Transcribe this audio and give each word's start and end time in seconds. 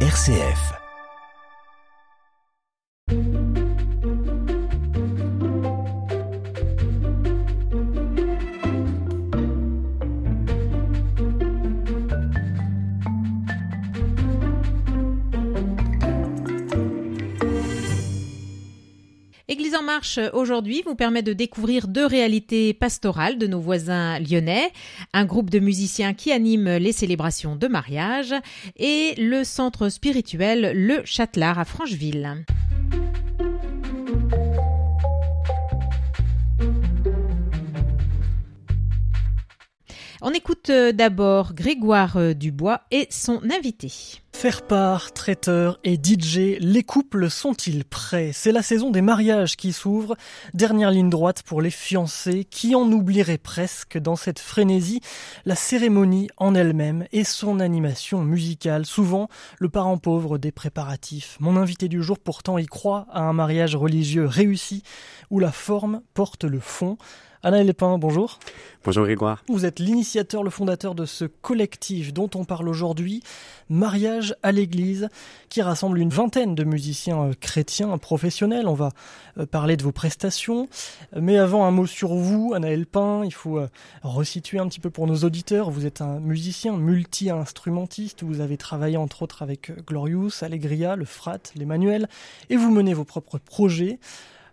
RCF. 0.00 0.85
Église 19.96 20.18
en 20.18 20.26
marche 20.26 20.34
aujourd'hui 20.34 20.82
vous 20.84 20.94
permet 20.94 21.22
de 21.22 21.32
découvrir 21.32 21.88
deux 21.88 22.04
réalités 22.04 22.74
pastorales 22.74 23.38
de 23.38 23.46
nos 23.46 23.60
voisins 23.60 24.18
lyonnais, 24.18 24.70
un 25.14 25.24
groupe 25.24 25.48
de 25.48 25.58
musiciens 25.58 26.12
qui 26.12 26.32
anime 26.32 26.76
les 26.76 26.92
célébrations 26.92 27.56
de 27.56 27.66
mariage 27.66 28.34
et 28.76 29.14
le 29.16 29.42
centre 29.44 29.88
spirituel 29.88 30.72
Le 30.74 31.02
Châtelard 31.04 31.58
à 31.58 31.64
Francheville. 31.64 32.44
On 40.22 40.30
écoute 40.30 40.70
euh, 40.70 40.92
d'abord 40.92 41.52
Grégoire 41.52 42.16
euh, 42.16 42.32
Dubois 42.32 42.80
et 42.90 43.06
son 43.10 43.42
invité. 43.50 43.92
Faire 44.32 44.62
part, 44.62 45.12
traiteur 45.12 45.78
et 45.84 45.96
DJ, 45.96 46.58
les 46.58 46.82
couples 46.82 47.28
sont-ils 47.28 47.84
prêts? 47.84 48.30
C'est 48.32 48.52
la 48.52 48.62
saison 48.62 48.90
des 48.90 49.02
mariages 49.02 49.56
qui 49.56 49.74
s'ouvre. 49.74 50.16
Dernière 50.54 50.90
ligne 50.90 51.10
droite 51.10 51.42
pour 51.42 51.60
les 51.60 51.70
fiancés 51.70 52.44
qui 52.44 52.74
en 52.74 52.90
oublieraient 52.92 53.36
presque 53.36 53.98
dans 53.98 54.16
cette 54.16 54.38
frénésie? 54.38 55.00
La 55.44 55.54
cérémonie 55.54 56.28
en 56.38 56.54
elle-même 56.54 57.06
et 57.12 57.24
son 57.24 57.60
animation 57.60 58.22
musicale. 58.22 58.86
Souvent 58.86 59.28
le 59.58 59.68
parent 59.68 59.98
pauvre 59.98 60.38
des 60.38 60.52
préparatifs. 60.52 61.36
Mon 61.40 61.56
invité 61.56 61.88
du 61.88 62.02
jour 62.02 62.18
pourtant 62.18 62.56
y 62.56 62.66
croit 62.66 63.06
à 63.10 63.20
un 63.20 63.34
mariage 63.34 63.76
religieux 63.76 64.26
réussi 64.26 64.82
où 65.30 65.40
la 65.40 65.52
forme 65.52 66.00
porte 66.14 66.44
le 66.44 66.60
fond. 66.60 66.96
Alain 67.42 67.62
Lépin, 67.62 67.98
bonjour. 67.98 68.38
Bonjour 68.84 69.04
Grégoire. 69.04 69.44
Vous 69.48 69.66
êtes 69.66 69.78
l'initiateur, 69.78 70.42
le 70.42 70.50
fondateur 70.50 70.94
de 70.94 71.04
ce 71.04 71.24
collectif 71.24 72.14
dont 72.14 72.30
on 72.34 72.44
parle 72.44 72.68
aujourd'hui, 72.68 73.22
Mariage 73.68 74.34
à 74.42 74.52
l'église, 74.52 75.08
qui 75.48 75.60
rassemble 75.60 75.98
une 75.98 76.08
vingtaine 76.10 76.54
de 76.54 76.64
musiciens 76.64 77.24
euh, 77.24 77.32
chrétiens 77.38 77.98
professionnels. 77.98 78.66
On 78.68 78.74
va 78.74 78.90
euh, 79.38 79.46
parler 79.46 79.76
de 79.76 79.82
vos 79.82 79.92
prestations. 79.92 80.68
Mais 81.14 81.36
avant, 81.36 81.64
un 81.64 81.72
mot 81.72 81.86
sur 81.86 82.14
vous, 82.14 82.52
Anaël 82.54 82.86
Pin. 82.86 83.22
Il 83.24 83.34
faut 83.34 83.58
euh, 83.58 83.68
resituer 84.02 84.58
un 84.58 84.68
petit 84.68 84.80
peu 84.80 84.90
pour 84.90 85.06
nos 85.06 85.18
auditeurs. 85.18 85.70
Vous 85.70 85.84
êtes 85.84 86.00
un 86.00 86.20
musicien 86.20 86.76
multi-instrumentiste. 86.76 88.22
Vous 88.22 88.40
avez 88.40 88.56
travaillé 88.56 88.96
entre 88.96 89.22
autres 89.22 89.42
avec 89.42 89.72
Glorious, 89.86 90.30
Allegria, 90.42 90.96
le 90.96 91.04
Frat, 91.04 91.38
l'Emmanuel. 91.54 92.08
Et 92.50 92.56
vous 92.56 92.70
menez 92.70 92.94
vos 92.94 93.04
propres 93.04 93.38
projets. 93.38 93.98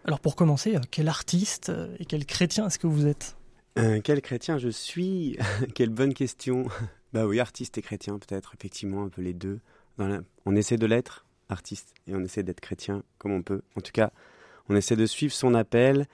Alors 0.06 0.20
pour 0.20 0.36
commencer, 0.36 0.76
euh, 0.76 0.82
quel 0.92 1.08
artiste 1.08 1.70
euh, 1.70 1.96
et 2.00 2.06
quel 2.06 2.26
chrétien 2.26 2.68
est-ce 2.68 2.78
que 2.78 2.88
vous 2.88 3.08
êtes? 3.08 3.38
Euh, 3.80 4.02
Quel 4.04 4.22
chrétien 4.22 4.58
je 4.58 4.70
suis? 4.70 5.38
Quelle 5.73 5.90
bonne 5.90 6.14
question. 6.14 6.68
bah 7.14 7.26
oui, 7.26 7.40
artiste 7.40 7.78
et 7.78 7.82
chrétien 7.82 8.20
peut-être, 8.20 8.54
effectivement, 8.54 9.04
un 9.04 9.09
peu 9.09 9.22
les 9.22 9.34
deux. 9.34 9.59
On 10.46 10.56
essaie 10.56 10.78
de 10.78 10.86
l'être, 10.86 11.26
artiste, 11.50 11.94
et 12.08 12.16
on 12.16 12.22
essaie 12.22 12.44
d'être 12.44 12.59
chrétien 12.59 13.04
comme 13.18 13.31
on 13.31 13.42
peut. 13.42 13.62
En 13.76 13.81
tout 13.81 13.92
cas, 13.92 14.12
on 14.70 14.76
essaie 14.76 14.96
de 14.96 15.06
suivre 15.06 15.34
son 15.34 15.54
appel. 15.54 16.08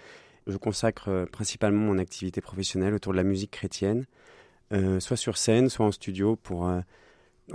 Je 0.47 0.57
consacre 0.57 1.27
principalement 1.31 1.93
mon 1.93 1.97
activité 1.97 2.41
professionnelle 2.41 2.93
autour 2.93 3.13
de 3.13 3.17
la 3.17 3.23
musique 3.23 3.51
chrétienne, 3.51 4.05
soit 4.99 5.15
sur 5.15 5.37
scène, 5.37 5.69
soit 5.69 5.85
en 5.85 5.93
studio 5.93 6.35
pour 6.35 6.69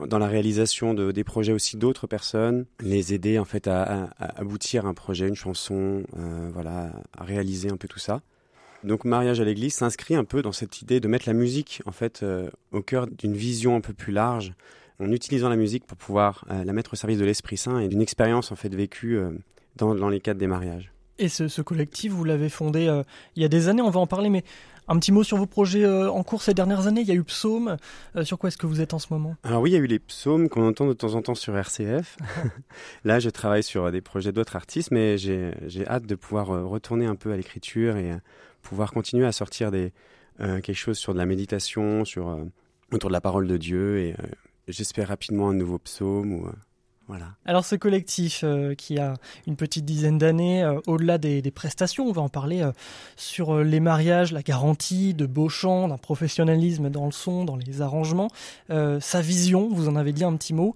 dans 0.07 0.19
la 0.19 0.27
réalisation 0.27 0.95
de, 0.95 1.13
des 1.13 1.25
projets 1.25 1.53
aussi 1.53 1.77
d'autres 1.77 2.07
personnes, 2.07 2.67
les 2.81 3.15
aider 3.15 3.39
en 3.39 3.45
fait 3.45 3.69
à, 3.69 4.11
aboutir 4.19 4.87
à 4.87 4.89
un 4.89 4.95
projet, 4.95 5.29
une 5.29 5.37
chanson, 5.37 6.03
euh, 6.17 6.51
voilà, 6.53 6.93
à 7.17 7.25
réaliser 7.25 7.71
un 7.71 7.77
peu 7.77 7.89
tout 7.89 7.99
ça. 7.99 8.23
Donc 8.83 9.05
mariage 9.05 9.41
à 9.41 9.45
l'église 9.45 9.75
s'inscrit 9.75 10.15
un 10.15 10.25
peu 10.25 10.43
dans 10.43 10.53
cette 10.53 10.83
idée 10.83 11.01
de 11.01 11.09
mettre 11.09 11.27
la 11.27 11.33
musique 11.33 11.81
en 11.87 11.93
fait 11.93 12.23
euh, 12.23 12.51
au 12.73 12.83
cœur 12.83 13.07
d'une 13.07 13.35
vision 13.35 13.77
un 13.77 13.81
peu 13.81 13.95
plus 13.95 14.13
large, 14.13 14.53
en 15.01 15.11
utilisant 15.11 15.49
la 15.49 15.57
musique 15.57 15.87
pour 15.87 15.97
pouvoir 15.97 16.45
euh, 16.51 16.65
la 16.65 16.73
mettre 16.73 16.93
au 16.93 16.97
service 16.97 17.19
de 17.19 17.25
l'Esprit 17.25 17.57
Saint 17.57 17.79
et 17.79 17.89
d'une 17.89 18.03
expérience 18.03 18.53
en 18.53 18.57
fait 18.57 18.75
vécue 18.75 19.19
dans, 19.77 19.95
dans 19.95 20.09
les 20.09 20.21
cadres 20.21 20.41
des 20.41 20.47
mariages. 20.47 20.93
Et 21.19 21.29
ce, 21.29 21.47
ce 21.47 21.63
collectif, 21.63 22.13
vous 22.13 22.25
l'avez 22.25 22.49
fondé 22.49 23.03
il 23.37 23.43
y 23.43 23.45
a 23.45 23.49
des 23.49 23.69
années, 23.69 23.83
on 23.83 23.91
va 23.91 24.01
en 24.01 24.07
parler, 24.09 24.31
mais 24.31 24.43
un 24.89 24.99
petit 24.99 25.13
mot 25.13 25.23
sur 25.23 25.37
vos 25.37 25.47
projets 25.47 25.85
euh, 25.85 26.11
en 26.11 26.23
cours 26.23 26.43
ces 26.43 26.55
dernières 26.55 26.87
années. 26.87 27.01
Il 27.01 27.07
y 27.07 27.13
a 27.13 27.15
eu 27.15 27.25
Psaume. 27.25 27.77
Euh, 28.17 28.25
sur 28.25 28.39
quoi 28.39 28.49
est-ce 28.49 28.59
que 28.59 28.67
vous 28.67 28.81
êtes 28.81 28.95
en 28.95 28.99
ce 28.99 29.07
moment? 29.11 29.37
Alors 29.43 29.63
oui, 29.63 29.71
il 29.71 29.73
y 29.75 29.77
a 29.77 29.81
eu 29.81 29.87
les 29.87 29.99
psaumes 29.99 30.49
qu'on 30.49 30.67
entend 30.67 30.87
de 30.87 30.93
temps 30.93 31.15
en 31.15 31.23
temps 31.23 31.35
sur 31.35 31.57
RCF. 31.57 32.17
Là, 33.05 33.19
je 33.19 33.31
travaille 33.31 33.63
sur 33.63 33.91
des 33.91 34.01
projets 34.01 34.33
d'autres 34.33 34.57
artistes, 34.57 34.91
mais 34.91 35.19
j'ai 35.19 35.53
hâte 35.87 36.07
de 36.07 36.15
pouvoir 36.15 36.51
euh, 36.51 36.65
retourner 36.65 37.07
un 37.07 37.17
peu 37.17 37.33
à 37.33 37.37
l'écriture 37.37 37.97
et 37.97 38.13
pouvoir 38.63 38.93
continuer 38.93 39.27
à 39.27 39.33
sortir 39.33 39.71
des, 39.71 39.93
quelque 40.39 40.75
chose 40.75 40.99
sur 40.99 41.13
de 41.13 41.19
la 41.19 41.27
méditation, 41.27 42.05
sur 42.05 42.39
autour 42.93 43.11
de 43.11 43.13
la 43.13 43.21
parole 43.21 43.47
de 43.47 43.57
Dieu 43.57 43.99
et 43.99 44.15
j'espère 44.69 45.09
rapidement 45.09 45.51
un 45.51 45.55
nouveau 45.55 45.79
psaume 45.79 46.33
ou 46.33 46.49
alors 47.45 47.65
ce 47.65 47.77
collectif 47.77 48.41
euh, 48.45 48.75
qui 48.75 48.99
a 48.99 49.15
une 49.47 49.57
petite 49.57 49.85
dizaine 49.85 50.19
d'années, 50.19 50.63
euh, 50.63 50.81
au-delà 50.87 51.19
des, 51.19 51.43
prestations, 51.51 52.07
on 52.07 52.13
va 52.13 52.23
en 52.23 52.29
parler 52.29 52.63
euh, 52.63 52.73
sur 53.17 53.63
les 53.63 53.81
mariages, 53.81 54.33
la 54.33 54.43
garantie 54.43 55.15
de 55.15 55.27
Beauchamp, 55.27 55.89
d'un 55.89 55.99
professionnalisme 55.99 56.91
dans 56.91 57.07
le 57.07 57.13
son, 57.13 57.45
dans 57.45 57.57
les 57.57 57.83
arrangements, 57.83 58.29
sa 58.69 59.21
vision, 59.21 59.69
vous 59.71 59.89
en 59.89 59.97
avez 59.97 60.13
dit 60.13 60.25
un 60.25 60.35
petit 60.37 60.55
mot. 60.55 60.75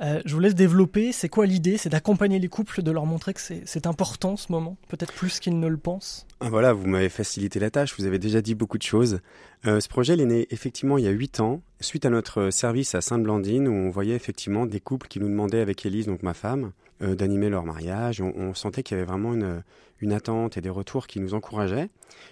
Euh, 0.00 0.20
je 0.24 0.34
vous 0.34 0.40
laisse 0.40 0.54
développer. 0.54 1.12
C'est 1.12 1.28
quoi 1.28 1.46
l'idée? 1.46 1.76
C'est 1.76 1.88
d'accompagner 1.88 2.38
les 2.38 2.48
couples, 2.48 2.82
de 2.82 2.90
leur 2.90 3.06
montrer 3.06 3.34
que 3.34 3.40
c'est 3.40 3.86
important 3.86 4.36
ce 4.36 4.50
moment, 4.50 4.76
peut-être 4.88 5.12
plus 5.12 5.40
qu'ils 5.40 5.58
ne 5.58 5.68
le 5.68 5.76
pensent. 5.76 6.26
Ah, 6.40 6.48
voilà, 6.48 6.72
vous 6.72 6.86
m'avez 6.86 7.08
facilité 7.08 7.60
la 7.60 7.70
tâche. 7.70 7.94
Vous 7.98 8.06
avez 8.06 8.18
déjà 8.18 8.40
dit 8.40 8.54
beaucoup 8.54 8.78
de 8.78 8.82
choses. 8.82 9.20
Euh, 9.66 9.80
ce 9.80 9.88
projet, 9.88 10.14
il 10.14 10.20
est 10.20 10.26
né 10.26 10.46
effectivement 10.50 10.98
il 10.98 11.04
y 11.04 11.08
a 11.08 11.12
huit 11.12 11.40
ans, 11.40 11.62
suite 11.80 12.04
à 12.04 12.10
notre 12.10 12.50
service 12.50 12.94
à 12.94 13.00
Sainte-Blandine, 13.00 13.68
où 13.68 13.72
on 13.72 13.90
voyait 13.90 14.16
effectivement 14.16 14.66
des 14.66 14.80
couples 14.80 15.08
qui 15.08 15.20
nous 15.20 15.28
demandaient 15.28 15.60
avec 15.60 15.84
Élise, 15.86 16.06
donc 16.06 16.22
ma 16.22 16.34
femme, 16.34 16.72
euh, 17.02 17.14
d'animer 17.14 17.48
leur 17.48 17.64
mariage. 17.64 18.20
On, 18.20 18.54
sentait 18.54 18.82
qu'il 18.82 18.96
y 18.96 19.00
avait 19.00 19.08
vraiment 19.08 19.34
une, 19.34 19.62
une, 20.00 20.12
attente 20.12 20.56
et 20.56 20.60
des 20.60 20.70
retours 20.70 21.06
qui 21.06 21.20
nous 21.20 21.34
encourageaient. 21.34 21.88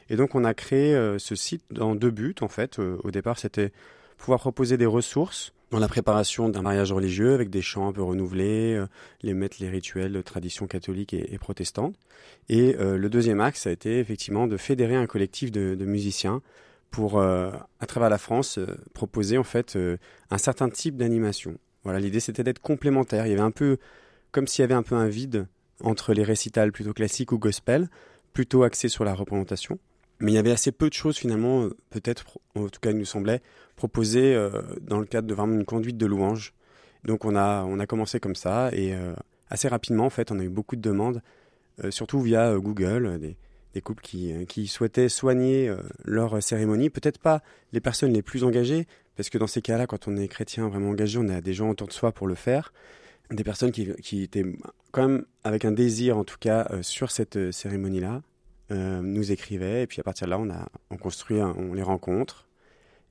Et 0.09 0.16
donc, 0.16 0.34
on 0.34 0.44
a 0.44 0.54
créé 0.54 0.94
ce 1.19 1.34
site 1.34 1.62
dans 1.71 1.94
deux 1.94 2.10
buts, 2.10 2.34
en 2.41 2.48
fait. 2.48 2.78
au 2.78 3.10
départ, 3.10 3.38
c'était 3.38 3.72
pouvoir 4.20 4.41
proposer 4.41 4.76
des 4.76 4.86
ressources 4.86 5.53
dans 5.70 5.78
la 5.78 5.88
préparation 5.88 6.48
d'un 6.48 6.62
mariage 6.62 6.92
religieux 6.92 7.32
avec 7.32 7.48
des 7.48 7.62
chants 7.62 7.88
un 7.88 7.92
peu 7.92 8.03
renouvelés, 8.03 8.75
euh, 8.75 8.86
les 9.22 9.34
mettre 9.34 9.56
les 9.60 9.69
rituels 9.69 10.12
de 10.12 10.20
tradition 10.20 10.66
catholique 10.66 11.14
et, 11.14 11.38
protestante. 11.38 11.94
Et 12.48 12.76
euh, 12.78 12.98
le 12.98 13.09
deuxième 13.09 13.41
axe 13.41 13.66
a 13.66 13.70
été 13.70 13.98
effectivement 13.98 14.47
de 14.47 14.56
fédérer 14.56 14.97
un 14.97 15.06
collectif 15.06 15.50
de, 15.50 15.84
musiciens 15.84 16.42
pour, 16.91 17.19
euh, 17.19 17.50
à 17.78 17.86
travers 17.86 18.10
la 18.10 18.19
France, 18.19 18.59
proposer 18.94 19.38
en 19.38 19.44
fait 19.44 19.78
un 20.30 20.38
certain 20.38 20.69
type 20.69 20.97
d'animation. 20.97 21.56
Voilà, 21.84 22.00
l'idée 22.00 22.20
c'était 22.20 22.44
d'être 22.44 22.60
complémentaire. 22.60 23.26
Il 23.26 23.30
y 23.30 23.32
avait 23.32 23.41
un 23.41 23.53
peu 23.53 23.78
comme 24.32 24.47
s'il 24.47 24.62
y 24.62 24.64
avait 24.64 24.75
un 24.75 24.82
peu 24.82 24.97
un 24.97 25.09
vide 25.09 25.47
entre 25.82 26.12
les 26.12 26.25
récitals 26.25 26.72
plutôt 26.72 26.92
classiques 26.92 27.32
ou 27.32 27.38
gospel, 27.38 27.88
plutôt 28.32 28.64
axés 28.64 28.88
sur 28.88 29.04
la 29.04 29.14
représentation. 29.14 29.78
Mais 30.20 30.32
il 30.32 30.34
y 30.34 30.38
avait 30.38 30.50
assez 30.50 30.72
peu 30.72 30.88
de 30.88 30.94
choses 30.94 31.16
finalement, 31.16 31.69
peut-être, 31.88 32.38
en 32.54 32.69
tout 32.69 32.80
cas 32.80 32.91
il 32.91 32.98
nous 32.98 33.06
semblait, 33.06 33.41
proposé 33.80 34.34
euh, 34.34 34.50
dans 34.82 34.98
le 34.98 35.06
cadre 35.06 35.26
de 35.26 35.32
vraiment 35.32 35.54
une 35.54 35.64
conduite 35.64 35.96
de 35.96 36.04
louange. 36.04 36.52
Donc 37.04 37.24
on 37.24 37.34
a, 37.34 37.64
on 37.64 37.78
a 37.78 37.86
commencé 37.86 38.20
comme 38.20 38.34
ça 38.34 38.68
et 38.74 38.94
euh, 38.94 39.14
assez 39.48 39.68
rapidement 39.68 40.04
en 40.04 40.10
fait 40.10 40.30
on 40.30 40.38
a 40.38 40.44
eu 40.44 40.50
beaucoup 40.50 40.76
de 40.76 40.82
demandes, 40.82 41.22
euh, 41.82 41.91
surtout 41.91 42.20
via 42.20 42.54
Google, 42.56 43.18
des, 43.72 43.80
couples 43.80 44.02
qui, 44.02 44.34
qui 44.46 44.66
souhaitaient 44.66 45.08
soigner 45.08 45.74
leur 46.04 46.42
cérémonie. 46.42 46.91
Peut-être 46.91 47.18
pas 47.18 47.41
les 47.72 47.80
personnes 47.80 48.12
les 48.12 48.20
plus 48.20 48.44
engagées, 48.44 48.86
parce 49.16 49.30
que 49.30 49.38
dans 49.38 49.46
ces 49.46 49.62
cas-là, 49.62 49.86
quand 49.86 50.08
on 50.08 50.16
est 50.18 50.28
chrétien 50.28 50.68
vraiment 50.68 50.91
engagé, 50.91 51.18
on 51.18 51.28
a 51.30 51.41
des 51.41 51.54
gens 51.54 51.70
autour 51.70 51.88
de 51.88 51.92
soi 51.94 52.12
pour 52.12 52.26
le 52.26 52.34
faire. 52.34 52.74
Des 53.30 53.44
personnes 53.44 53.72
qui, 53.72 53.94
qui 54.03 54.24
étaient 54.24 54.44
quand 54.91 55.09
même 55.09 55.24
avec 55.44 55.65
un 55.65 55.72
désir 55.72 56.18
en 56.18 56.24
tout 56.24 56.36
cas 56.38 56.68
sur 56.82 57.10
cette 57.10 57.50
cérémonie-là. 57.50 58.21
nous 58.71 59.32
écrivaient 59.32 59.84
et 59.84 59.86
puis 59.86 60.00
à 60.00 60.03
partir 60.03 60.27
de 60.27 60.32
là 60.32 60.38
on 60.38 60.50
a 60.50 60.68
on 60.91 60.98
construit 60.98 61.41
on 61.41 61.72
les 61.72 61.82
rencontre 61.82 62.49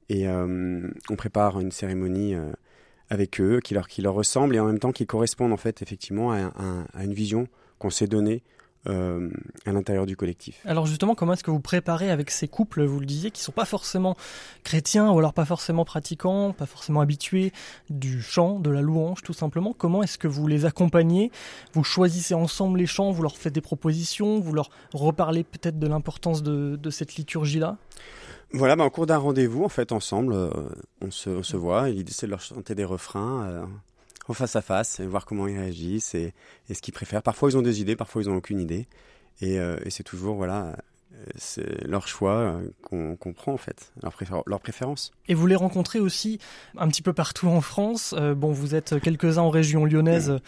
et 0.09 0.27
euh, 0.27 0.87
on 1.09 1.15
prépare 1.15 1.59
une 1.59 1.71
cérémonie 1.71 2.35
euh, 2.35 2.51
avec 3.09 3.39
eux 3.39 3.59
qui 3.63 3.73
leur, 3.73 3.87
qui 3.87 4.01
leur 4.01 4.15
ressemble 4.15 4.55
et 4.55 4.59
en 4.59 4.65
même 4.65 4.79
temps 4.79 4.91
qui 4.91 5.05
correspondent 5.05 5.53
en 5.53 5.57
fait 5.57 5.81
effectivement 5.81 6.31
à, 6.31 6.51
à, 6.93 7.03
une 7.03 7.13
vision 7.13 7.47
qu'on 7.77 7.89
s'est 7.89 8.07
donnée 8.07 8.43
euh, 8.87 9.29
à 9.65 9.71
l'intérieur 9.71 10.05
du 10.05 10.15
collectif. 10.15 10.61
Alors 10.65 10.85
justement, 10.85 11.13
comment 11.13 11.33
est-ce 11.33 11.43
que 11.43 11.51
vous 11.51 11.59
préparez 11.59 12.09
avec 12.09 12.31
ces 12.31 12.47
couples, 12.47 12.83
vous 12.85 12.99
le 12.99 13.05
disiez, 13.05 13.29
qui 13.29 13.41
sont 13.41 13.51
pas 13.51 13.65
forcément 13.65 14.15
chrétiens 14.63 15.11
ou 15.11 15.19
alors 15.19 15.33
pas 15.33 15.45
forcément 15.45 15.85
pratiquants, 15.85 16.53
pas 16.53 16.65
forcément 16.65 17.01
habitués 17.01 17.51
du 17.89 18.21
chant, 18.21 18.59
de 18.59 18.69
la 18.69 18.81
louange, 18.81 19.21
tout 19.21 19.33
simplement? 19.33 19.73
Comment 19.77 20.01
est-ce 20.01 20.17
que 20.17 20.29
vous 20.29 20.47
les 20.47 20.65
accompagnez? 20.65 21.29
Vous 21.73 21.83
choisissez 21.83 22.33
ensemble 22.33 22.79
les 22.79 22.85
chants, 22.85 23.11
vous 23.11 23.21
leur 23.21 23.37
faites 23.37 23.53
des 23.53 23.61
propositions, 23.61 24.39
vous 24.39 24.53
leur 24.53 24.69
reparlez 24.93 25.43
peut-être 25.43 25.77
de 25.77 25.87
l'importance 25.87 26.41
de, 26.41 26.77
de 26.77 26.89
cette 26.89 27.15
liturgie-là? 27.15 27.77
Voilà, 28.51 28.75
bah, 28.75 28.83
en 28.83 28.89
cours 28.89 29.05
d'un 29.05 29.17
rendez-vous, 29.17 29.63
en 29.63 29.69
fait, 29.69 29.91
ensemble, 29.91 30.33
euh, 30.33 30.49
on, 31.01 31.11
se, 31.11 31.29
on, 31.29 31.43
se, 31.43 31.57
voit. 31.57 31.89
Et 31.89 31.93
l'idée, 31.93 32.13
de 32.21 32.27
leur 32.27 32.41
chanter 32.41 32.75
des 32.75 32.85
refrains, 32.85 33.43
euh, 33.47 33.65
en 34.27 34.33
face 34.33 34.55
à 34.55 34.61
face 34.61 34.99
et 34.99 35.05
voir 35.05 35.25
comment 35.25 35.47
ils 35.47 35.57
réagissent 35.57 36.15
et, 36.15 36.33
ce 36.71 36.81
qu'ils 36.81 36.93
préfèrent. 36.93 37.23
Parfois 37.23 37.49
ils 37.49 37.57
ont 37.57 37.63
des 37.63 37.81
idées, 37.81 37.95
parfois 37.95 38.21
ils 38.21 38.29
n'ont 38.29 38.37
aucune 38.37 38.59
idée. 38.59 38.87
Et, 39.41 39.55
et 39.55 39.89
c'est 39.89 40.03
toujours 40.03 40.35
voilà 40.35 40.75
c'est 41.35 41.87
leur 41.87 42.07
choix 42.07 42.37
euh, 42.37 42.69
qu'on 42.81 43.15
comprend 43.15 43.29
prend 43.39 43.53
en 43.53 43.57
fait, 43.57 43.93
leur, 44.01 44.43
leur, 44.45 44.59
préférence. 44.59 45.11
Et 45.27 45.33
vous 45.33 45.47
les 45.47 45.55
rencontrez 45.55 45.99
aussi 45.99 46.39
un 46.77 46.87
petit 46.87 47.01
peu 47.01 47.13
partout 47.13 47.47
en 47.47 47.61
France. 47.61 48.13
Euh, 48.17 48.35
bon, 48.35 48.51
vous 48.51 48.75
êtes 48.75 48.99
quelques-uns 48.99 49.43
en 49.43 49.49
région 49.49 49.85
lyonnaise 49.85 50.31
euh, 50.31 50.39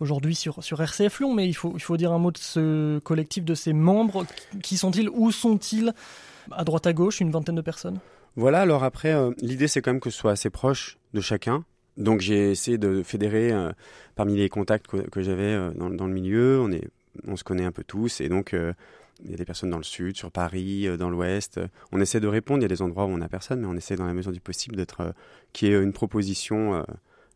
aujourd'hui 0.00 0.34
sur, 0.34 0.62
sur 0.62 0.82
RCF 0.82 1.20
Lyon, 1.20 1.32
mais 1.32 1.48
il 1.48 1.54
faut, 1.54 1.72
il 1.74 1.80
faut 1.80 1.96
dire 1.96 2.12
un 2.12 2.18
mot 2.18 2.30
de 2.30 2.38
ce 2.38 2.98
collectif, 2.98 3.44
de 3.44 3.54
ses 3.54 3.72
membres. 3.72 4.26
Qui 4.62 4.76
sont-ils? 4.76 5.08
Où 5.08 5.30
sont-ils? 5.30 5.94
À 6.50 6.64
droite, 6.64 6.86
à 6.86 6.92
gauche, 6.92 7.20
une 7.20 7.30
vingtaine 7.30 7.54
de 7.54 7.62
personnes? 7.62 7.98
Voilà, 8.36 8.60
alors 8.60 8.84
après, 8.84 9.14
l'idée 9.40 9.68
c'est 9.68 9.80
quand 9.80 9.92
même 9.92 10.00
que 10.00 10.10
ce 10.10 10.18
soit 10.18 10.32
assez 10.32 10.50
proche 10.50 10.98
de 11.14 11.20
chacun. 11.20 11.64
Donc 11.96 12.20
j'ai 12.20 12.50
essayé 12.50 12.76
de 12.76 13.02
fédérer 13.02 13.52
parmi 14.16 14.36
les 14.36 14.50
contacts 14.50 14.86
que, 14.86 15.22
j'avais 15.22 15.56
dans, 15.74 15.88
dans, 15.88 16.06
le 16.06 16.12
milieu. 16.12 16.60
On, 16.60 16.70
est, 16.70 16.86
on 17.26 17.36
se 17.36 17.44
connaît 17.44 17.64
un 17.64 17.72
peu 17.72 17.84
tous 17.84 18.20
et 18.20 18.28
donc 18.28 18.54
il 19.22 19.30
y 19.30 19.34
a 19.34 19.36
des 19.36 19.44
personnes 19.44 19.70
dans 19.70 19.78
le 19.78 19.84
sud, 19.84 20.16
sur 20.16 20.30
Paris, 20.30 20.86
euh, 20.86 20.96
dans 20.96 21.10
l'ouest. 21.10 21.60
On 21.92 22.00
essaie 22.00 22.20
de 22.20 22.26
répondre. 22.26 22.60
Il 22.60 22.62
y 22.62 22.66
a 22.66 22.68
des 22.68 22.82
endroits 22.82 23.04
où 23.04 23.10
on 23.10 23.18
n'a 23.18 23.28
personne, 23.28 23.60
mais 23.60 23.66
on 23.66 23.76
essaie 23.76 23.96
dans 23.96 24.06
la 24.06 24.14
mesure 24.14 24.32
du 24.32 24.40
possible 24.40 24.76
d'être 24.76 25.00
euh, 25.00 25.12
qui 25.52 25.66
est 25.66 25.80
une 25.80 25.92
proposition 25.92 26.74
euh, 26.74 26.82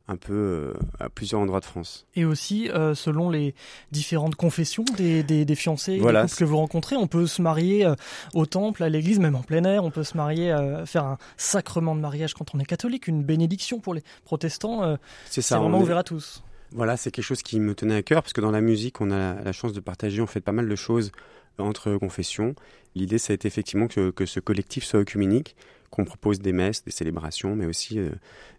un 0.09 0.17
peu 0.17 0.73
à 0.99 1.11
plusieurs 1.11 1.43
endroits 1.43 1.61
de 1.61 1.67
France. 1.67 2.07
Et 2.15 2.25
aussi, 2.25 2.71
selon 2.95 3.29
les 3.29 3.55
différentes 3.93 4.37
confessions 4.37 4.87
des, 4.97 5.23
des, 5.23 5.55
fiancés 5.55 5.99
voilà. 5.99 6.25
que 6.27 6.45
vous 6.45 6.57
rencontrez, 6.57 6.97
on 6.97 7.07
peut 7.07 7.27
se 7.27 7.43
marier 7.43 7.87
au 8.33 8.47
temple, 8.47 8.83
à 8.83 8.89
l'église, 8.89 9.19
même 9.19 9.35
en 9.35 9.43
plein 9.43 9.65
air. 9.65 9.85
On 9.85 9.91
peut 9.91 10.05
se 10.05 10.17
marier, 10.17 10.57
faire 10.87 11.05
un 11.05 11.19
sacrement 11.37 11.95
de 11.95 12.01
mariage 12.01 12.33
quand 12.33 12.55
on 12.55 12.59
est 12.59 12.65
catholique, 12.65 13.07
une 13.07 13.23
bénédiction 13.23 13.81
pour 13.81 13.93
les 13.93 14.03
protestants. 14.25 14.97
c'est 15.29 15.43
ça. 15.43 15.59
vraiment 15.59 15.79
ouvert 15.79 15.99
à 15.99 16.05
tous. 16.05 16.43
Voilà, 16.73 16.97
c'est 16.97 17.11
quelque 17.11 17.25
chose 17.25 17.43
qui 17.43 17.61
me 17.61 17.75
tenait 17.75 17.97
à 17.97 18.03
cœur 18.03 18.23
parce 18.23 18.33
que 18.33 18.41
dans 18.41 18.51
la 18.51 18.63
musique, 18.63 19.03
on 19.03 19.11
a 19.11 19.35
la 19.43 19.53
chance 19.53 19.75
de 19.75 19.81
partager, 19.81 20.23
on 20.23 20.27
fait 20.27 20.41
pas 20.41 20.53
mal 20.53 20.71
de 20.71 20.77
choses 20.77 21.13
entre 21.59 21.97
confessions. 21.97 22.55
L'idée, 22.95 23.17
été 23.17 23.47
effectivement 23.47 23.87
que, 23.87 24.27
ce 24.27 24.41
collectif 24.41 24.85
soit 24.85 25.01
œcuménique, 25.01 25.57
qu'on 25.91 26.05
propose 26.05 26.41
des 26.41 26.53
messes, 26.53 26.85
des 26.85 26.91
célébrations, 26.91 27.57
mais 27.57 27.67
aussi 27.67 27.99
euh, 27.99 28.11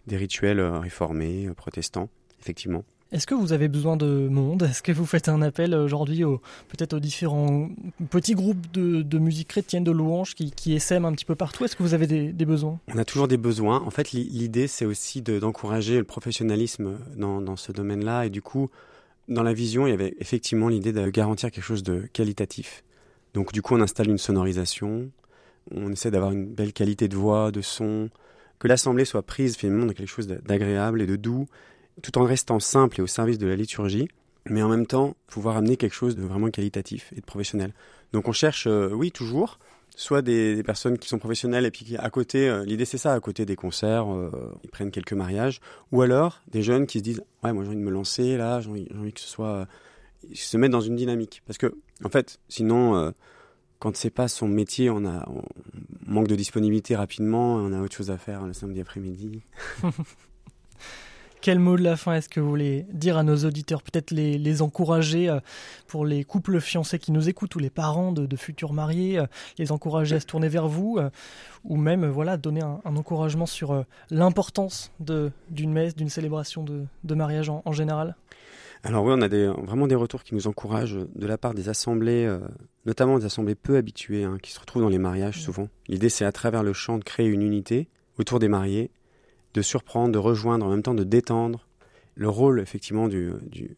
des 0.07 0.17
rituels 0.17 0.59
euh, 0.59 0.79
réformés, 0.79 1.47
euh, 1.47 1.53
protestants, 1.53 2.09
effectivement. 2.39 2.83
Est-ce 3.11 3.25
que 3.25 3.33
vous 3.33 3.53
avez 3.53 3.67
besoin 3.67 3.97
de 3.97 4.27
monde? 4.29 4.63
Est-ce 4.63 4.83
que 4.83 4.91
vous 4.91 5.05
faites 5.05 5.29
un 5.29 5.41
appel 5.41 5.73
aujourd'hui 5.73 6.21
peut-être 6.67 6.93
aux 6.93 6.99
différents 6.99 7.69
petits 8.11 8.35
groupes 8.35 8.71
de, 8.71 9.17
musique 9.17 9.47
chrétienne, 9.47 9.83
de 9.83 9.89
louanges 9.89 10.35
qui, 10.35 10.51
qui 10.51 10.73
essaiment 10.73 11.05
un 11.05 11.13
petit 11.13 11.25
peu 11.25 11.33
partout? 11.33 11.65
Est-ce 11.65 11.75
que 11.75 11.81
vous 11.81 11.95
avez 11.95 12.05
des, 12.05 12.45
besoins? 12.45 12.79
On 12.93 12.99
a 12.99 13.05
toujours 13.05 13.27
des 13.27 13.37
besoins. 13.37 13.81
En 13.81 13.89
fait, 13.89 14.11
l'idée, 14.11 14.67
c'est 14.67 14.85
aussi 14.85 15.23
d'encourager 15.23 15.97
le 15.97 16.03
professionnalisme 16.03 16.99
dans, 17.17 17.41
dans 17.41 17.55
ce 17.55 17.71
domaine-là. 17.71 18.27
Et 18.27 18.29
du 18.29 18.43
coup, 18.43 18.69
dans 19.27 19.41
la 19.43 19.53
vision, 19.53 19.87
il 19.87 19.89
y 19.89 19.93
avait 19.93 20.13
effectivement 20.19 20.67
l'idée 20.67 20.91
de 20.91 21.09
garantir 21.09 21.49
quelque 21.49 21.63
chose 21.63 21.81
de 21.81 22.07
qualitatif. 22.13 22.83
Donc 23.33 23.53
du 23.53 23.61
coup, 23.61 23.75
on 23.75 23.81
installe 23.81 24.09
une 24.09 24.17
sonorisation, 24.17 25.11
on 25.71 25.91
essaie 25.91 26.11
d'avoir 26.11 26.31
une 26.31 26.47
belle 26.47 26.73
qualité 26.73 27.07
de 27.07 27.15
voix, 27.15 27.51
de 27.51 27.61
son, 27.61 28.09
que 28.59 28.67
l'assemblée 28.67 29.05
soit 29.05 29.23
prise 29.23 29.55
finalement 29.55 29.85
dans 29.85 29.93
quelque 29.93 30.09
chose 30.09 30.27
d'agréable 30.27 31.01
et 31.01 31.05
de 31.05 31.15
doux, 31.15 31.47
tout 32.01 32.17
en 32.17 32.23
restant 32.23 32.59
simple 32.59 32.99
et 32.99 33.03
au 33.03 33.07
service 33.07 33.37
de 33.37 33.47
la 33.47 33.55
liturgie, 33.55 34.07
mais 34.45 34.61
en 34.61 34.69
même 34.69 34.85
temps 34.85 35.15
pouvoir 35.27 35.57
amener 35.57 35.77
quelque 35.77 35.93
chose 35.93 36.15
de 36.15 36.23
vraiment 36.23 36.49
qualitatif 36.49 37.11
et 37.15 37.21
de 37.21 37.25
professionnel. 37.25 37.73
Donc 38.13 38.27
on 38.27 38.31
cherche, 38.31 38.67
euh, 38.67 38.89
oui, 38.91 39.11
toujours, 39.11 39.59
soit 39.95 40.21
des, 40.21 40.63
personnes 40.63 40.97
qui 40.97 41.07
sont 41.09 41.19
professionnelles 41.19 41.65
et 41.65 41.71
puis 41.71 41.85
qui, 41.85 41.97
à 41.97 42.09
côté, 42.09 42.49
euh, 42.49 42.63
l'idée 42.65 42.85
c'est 42.85 42.97
ça, 42.97 43.13
à 43.13 43.19
côté 43.19 43.45
des 43.45 43.55
concerts, 43.55 44.11
euh, 44.11 44.31
ils 44.63 44.69
prennent 44.69 44.91
quelques 44.91 45.13
mariages, 45.13 45.59
ou 45.91 46.01
alors 46.01 46.41
des 46.51 46.63
jeunes 46.63 46.87
qui 46.87 46.99
se 46.99 47.03
disent, 47.03 47.21
ouais, 47.43 47.53
moi 47.53 47.63
j'ai 47.63 47.69
envie 47.69 47.77
de 47.77 47.83
me 47.83 47.91
lancer 47.91 48.37
là, 48.37 48.61
j'ai 48.61 48.69
envie, 48.69 48.87
envie, 48.97 49.13
que 49.13 49.19
ce 49.19 49.27
soit 49.27 49.67
se 50.33 50.57
mettre 50.57 50.71
dans 50.71 50.81
une 50.81 50.95
dynamique. 50.95 51.41
Parce 51.45 51.57
que, 51.57 51.73
en 52.03 52.09
fait, 52.09 52.39
sinon, 52.47 52.95
euh, 52.95 53.11
quand 53.79 53.95
c'est 53.95 54.09
pas 54.09 54.27
son 54.27 54.47
métier, 54.47 54.89
on 54.89 55.05
a 55.05 55.27
manque 56.05 56.27
de 56.27 56.35
disponibilité 56.35 56.95
rapidement, 56.95 57.55
on 57.55 57.73
a 57.73 57.81
autre 57.81 57.95
chose 57.95 58.11
à 58.11 58.17
faire 58.17 58.45
le 58.45 58.53
samedi 58.53 58.81
après-midi. 58.81 59.41
Quel 61.41 61.59
mot 61.59 61.77
de 61.77 61.83
la 61.83 61.95
fin 61.95 62.15
est-ce 62.15 62.27
que 62.27 62.41
vous 62.41 62.49
voulez 62.49 62.85
dire 62.91 63.17
à 63.17 63.23
nos 63.23 63.45
auditeurs 63.45 63.81
Peut-être 63.81 64.11
les, 64.11 64.61
encourager 64.61 65.29
euh, 65.29 65.39
pour 65.87 66.05
les 66.05 66.25
couples 66.25 66.59
fiancés 66.59 66.99
qui 66.99 67.13
nous 67.13 67.29
écoutent 67.29 67.55
ou 67.55 67.59
les 67.59 67.69
parents 67.69 68.11
de, 68.11 68.35
futurs 68.35 68.73
mariés, 68.73 69.19
euh, 69.19 69.25
les 69.57 69.71
encourager 69.71 70.17
à 70.17 70.19
se 70.19 70.25
tourner 70.25 70.49
vers 70.49 70.67
vous 70.67 70.99
ou 71.63 71.77
même 71.77 72.05
voilà 72.05 72.35
donner 72.35 72.61
un, 72.61 72.81
encouragement 72.83 73.45
sur 73.45 73.85
l'importance 74.09 74.91
d'une 74.99 75.71
messe, 75.71 75.95
d'une 75.95 76.09
célébration 76.09 76.65
de 76.65 77.15
mariage 77.15 77.49
en 77.49 77.71
général? 77.71 78.17
Alors 78.83 79.03
oui, 79.03 79.13
on 79.15 79.21
a 79.21 79.27
des, 79.27 79.47
vraiment 79.47 79.87
des 79.87 79.95
retours 79.95 80.23
qui 80.23 80.35
nous 80.35 80.47
encouragent 80.47 80.97
de 81.13 81.27
la 81.27 81.37
part 81.37 81.53
des 81.53 81.67
assemblées, 81.67 82.25
euh, 82.25 82.39
notamment 82.85 83.19
des 83.19 83.25
assemblées 83.25 83.55
peu 83.55 83.75
habituées, 83.75 84.23
hein, 84.23 84.37
qui 84.41 84.51
se 84.51 84.59
retrouvent 84.59 84.83
dans 84.83 84.89
les 84.89 84.99
mariages 84.99 85.41
souvent. 85.41 85.67
L'idée, 85.87 86.09
c'est 86.09 86.25
à 86.25 86.31
travers 86.31 86.63
le 86.63 86.71
chant 86.71 86.97
de 86.97 87.03
créer 87.03 87.27
une 87.27 87.41
unité 87.41 87.89
autour 88.17 88.39
des 88.39 88.47
mariés, 88.47 88.89
de 89.53 89.61
surprendre, 89.61 90.13
de 90.13 90.17
rejoindre, 90.17 90.65
en 90.65 90.69
même 90.69 90.83
temps 90.83 90.93
de 90.93 91.03
détendre. 91.03 91.67
Le 92.15 92.29
rôle, 92.29 92.61
effectivement, 92.61 93.09
du, 93.09 93.31
du 93.41 93.75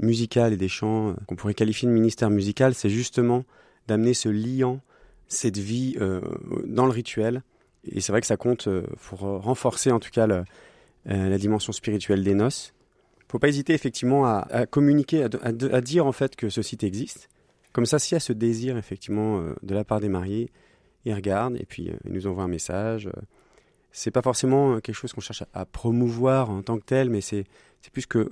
musical 0.00 0.52
et 0.54 0.56
des 0.56 0.68
chants, 0.68 1.10
euh, 1.10 1.14
qu'on 1.26 1.36
pourrait 1.36 1.54
qualifier 1.54 1.86
de 1.86 1.92
ministère 1.92 2.30
musical, 2.30 2.74
c'est 2.74 2.90
justement 2.90 3.44
d'amener 3.86 4.14
ce 4.14 4.30
liant, 4.30 4.80
cette 5.28 5.58
vie 5.58 5.94
euh, 6.00 6.22
dans 6.64 6.86
le 6.86 6.92
rituel. 6.92 7.42
Et 7.84 8.00
c'est 8.00 8.12
vrai 8.12 8.22
que 8.22 8.26
ça 8.26 8.38
compte 8.38 8.68
pour 9.02 9.20
renforcer 9.20 9.92
en 9.92 10.00
tout 10.00 10.10
cas 10.10 10.26
la 11.06 11.38
dimension 11.38 11.72
spirituelle 11.72 12.22
des 12.22 12.34
noces 12.34 12.74
faut 13.30 13.38
pas 13.38 13.48
hésiter 13.48 13.74
effectivement 13.74 14.26
à, 14.26 14.66
communiquer, 14.66 15.26
à, 15.42 15.80
dire 15.80 16.06
en 16.06 16.12
fait 16.12 16.36
que 16.36 16.48
ce 16.48 16.62
site 16.62 16.82
existe. 16.82 17.28
Comme 17.72 17.86
ça, 17.86 17.98
s'il 17.98 18.14
y 18.14 18.16
a 18.16 18.20
ce 18.20 18.32
désir 18.32 18.76
effectivement 18.76 19.40
euh, 19.40 19.54
de 19.62 19.74
la 19.74 19.84
part 19.84 20.00
des 20.00 20.08
mariés, 20.08 20.50
ils 21.04 21.14
regardent 21.14 21.56
et 21.56 21.66
puis 21.66 21.90
euh, 21.90 21.96
ils 22.04 22.12
nous 22.12 22.26
envoient 22.26 22.44
un 22.44 22.48
message. 22.48 23.08
Euh. 23.88 23.92
C'est 23.92 24.10
pas 24.10 24.22
forcément 24.22 24.80
quelque 24.80 24.96
chose 24.96 25.12
qu'on 25.12 25.20
cherche 25.20 25.44
à, 25.54 25.64
promouvoir 25.64 26.50
en 26.50 26.62
tant 26.62 26.78
que 26.78 26.84
tel, 26.84 27.10
mais 27.10 27.20
c'est 27.20 27.46
plus 27.92 28.06
que 28.06 28.28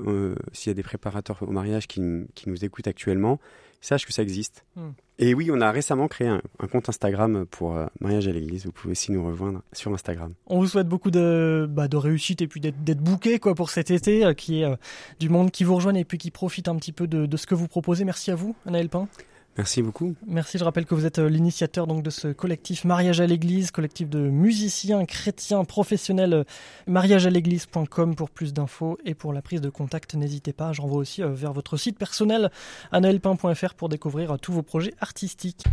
s'il 0.52 0.70
y 0.70 0.72
a 0.72 0.74
des 0.74 0.82
préparateurs 0.82 1.42
au 1.42 1.50
mariage 1.50 1.86
qui, 1.86 2.00
qui 2.34 2.48
nous 2.48 2.64
écoutent 2.64 2.88
actuellement, 2.88 3.40
sache 3.80 4.06
que 4.06 4.12
ça 4.12 4.22
existe. 4.22 4.64
Hmm. 4.76 4.90
Et 5.18 5.32
oui, 5.32 5.50
on 5.50 5.60
a 5.60 5.70
récemment 5.70 6.08
créé 6.08 6.28
un, 6.28 6.40
compte 6.70 6.88
Instagram 6.88 7.46
pour 7.46 7.76
euh, 7.76 7.86
Mariage 8.00 8.28
à 8.28 8.32
l'église. 8.32 8.66
Vous 8.66 8.72
pouvez 8.72 8.92
aussi 8.92 9.12
nous 9.12 9.24
rejoindre 9.24 9.62
sur 9.72 9.92
Instagram. 9.94 10.34
On 10.46 10.60
vous 10.60 10.66
souhaite 10.66 10.88
beaucoup 10.88 11.10
de, 11.10 11.66
bah, 11.70 11.88
de 11.88 11.96
réussite 11.96 12.42
et 12.42 12.48
puis 12.48 12.60
d'être 12.60 13.00
bouqué 13.00 13.38
quoi, 13.38 13.54
pour 13.54 13.70
cet 13.70 13.90
été, 13.90 14.24
euh, 14.24 14.34
qui 14.34 14.60
est 14.60 14.64
euh, 14.64 14.76
du 15.18 15.28
monde 15.28 15.50
qui 15.50 15.64
vous 15.64 15.74
rejoigne 15.74 15.96
et 15.96 16.04
puis 16.04 16.18
qui 16.18 16.30
profite 16.30 16.68
un 16.68 16.76
petit 16.76 16.92
peu 16.92 17.06
de, 17.06 17.24
de 17.24 17.36
ce 17.36 17.46
que 17.46 17.54
vous 17.54 17.68
proposez. 17.68 18.04
Merci 18.04 18.30
à 18.30 18.34
vous, 18.34 18.54
Anaël 18.66 18.88
Pain. 18.88 19.08
Merci 19.56 19.82
beaucoup. 19.82 20.14
Merci, 20.26 20.58
je 20.58 20.64
rappelle 20.64 20.84
que 20.84 20.94
vous 20.94 21.06
êtes 21.06 21.18
euh, 21.18 21.28
l'initiateur 21.28 21.86
donc 21.86 22.02
de 22.02 22.10
ce 22.10 22.28
collectif 22.28 22.84
Mariage 22.84 23.20
à 23.20 23.26
l'église, 23.26 23.70
collectif 23.70 24.08
de 24.10 24.18
musiciens 24.18 25.04
chrétiens 25.06 25.64
professionnels 25.64 26.34
euh, 26.34 26.44
mariagealéglise.com 26.86 28.16
pour 28.16 28.30
plus 28.30 28.52
d'infos 28.52 28.98
et 29.04 29.14
pour 29.14 29.32
la 29.32 29.40
prise 29.40 29.62
de 29.62 29.70
contact, 29.70 30.14
n'hésitez 30.14 30.52
pas, 30.52 30.72
je 30.72 30.82
renvoie 30.82 30.98
aussi 30.98 31.22
euh, 31.22 31.28
vers 31.28 31.54
votre 31.54 31.78
site 31.78 31.98
personnel 31.98 32.50
anaelpin.fr 32.92 33.74
pour 33.74 33.88
découvrir 33.88 34.36
tous 34.38 34.52
vos 34.52 34.62
projets 34.62 34.94
artistiques. 35.00 35.64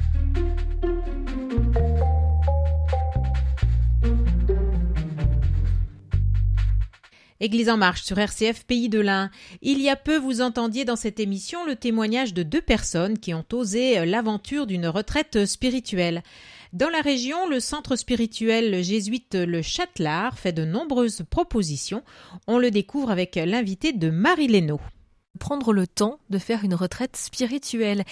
Église 7.44 7.68
en 7.68 7.76
marche 7.76 8.04
sur 8.04 8.18
RCF 8.18 8.64
Pays 8.64 8.88
de 8.88 9.02
l'Ain. 9.02 9.30
Il 9.62 9.82
y 9.82 9.90
a 9.90 9.98
peu, 9.98 10.16
vous 10.16 10.40
entendiez 10.40 10.86
dans 10.86 10.96
cette 10.96 11.20
émission 11.20 11.66
le 11.66 11.76
témoignage 11.76 12.34
de 12.34 12.42
deux 12.42 12.62
personnes 12.62 13.20
qui 13.20 13.34
ont 13.34 13.44
osé 13.52 14.06
l'aventure 14.06 14.66
d'une 14.66 14.88
retraite 14.88 15.46
spirituelle. 15.46 16.24
Dans 16.72 16.88
la 16.88 17.02
région, 17.02 17.50
le 17.50 17.60
centre 17.60 17.98
spirituel 17.98 18.82
jésuite 18.82 19.36
Le 19.36 19.62
Châtelard 19.62 20.40
fait 20.40 20.54
de 20.54 20.64
nombreuses 20.64 21.24
propositions. 21.30 22.02
On 22.48 22.60
le 22.60 22.72
découvre 22.72 23.12
avec 23.12 23.36
l'invité 23.36 23.92
de 23.92 24.10
Marie 24.10 24.48
Lénaud 24.48 24.80
prendre 25.40 25.74
le 25.74 25.88
temps 25.88 26.20
de 26.30 26.38
faire 26.38 26.64
une 26.64 26.76
retraite 26.76 27.16
spirituelle. 27.16 28.04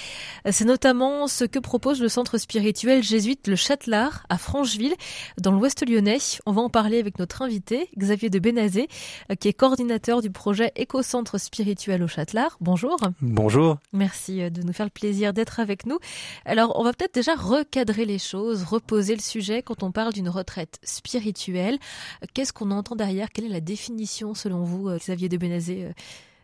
C'est 0.49 0.65
notamment 0.65 1.27
ce 1.27 1.45
que 1.45 1.59
propose 1.59 2.01
le 2.01 2.09
centre 2.09 2.37
spirituel 2.37 3.03
jésuite 3.03 3.47
Le 3.47 3.55
Châtelard 3.55 4.25
à 4.29 4.37
Francheville, 4.37 4.95
dans 5.39 5.51
l'ouest 5.51 5.87
lyonnais. 5.87 6.17
On 6.45 6.51
va 6.51 6.61
en 6.61 6.69
parler 6.69 6.99
avec 6.99 7.19
notre 7.19 7.41
invité, 7.41 7.89
Xavier 7.97 8.29
de 8.29 8.39
Bénazé, 8.39 8.87
qui 9.39 9.47
est 9.47 9.53
coordinateur 9.53 10.21
du 10.21 10.31
projet 10.31 10.71
Éco-Centre 10.75 11.37
spirituel 11.37 12.03
au 12.03 12.07
Châtelard. 12.07 12.57
Bonjour. 12.59 12.97
Bonjour. 13.21 13.77
Merci 13.93 14.49
de 14.49 14.61
nous 14.63 14.73
faire 14.73 14.85
le 14.85 14.91
plaisir 14.91 15.33
d'être 15.33 15.59
avec 15.59 15.85
nous. 15.85 15.99
Alors, 16.45 16.79
on 16.79 16.83
va 16.83 16.93
peut-être 16.93 17.13
déjà 17.13 17.35
recadrer 17.35 18.05
les 18.05 18.19
choses, 18.19 18.63
reposer 18.63 19.15
le 19.15 19.21
sujet 19.21 19.61
quand 19.61 19.83
on 19.83 19.91
parle 19.91 20.13
d'une 20.13 20.29
retraite 20.29 20.79
spirituelle. 20.83 21.77
Qu'est-ce 22.33 22.53
qu'on 22.53 22.71
entend 22.71 22.95
derrière? 22.95 23.29
Quelle 23.29 23.45
est 23.45 23.49
la 23.49 23.61
définition, 23.61 24.33
selon 24.33 24.63
vous, 24.63 24.89
Xavier 24.97 25.29
de 25.29 25.37
Bénazé 25.37 25.91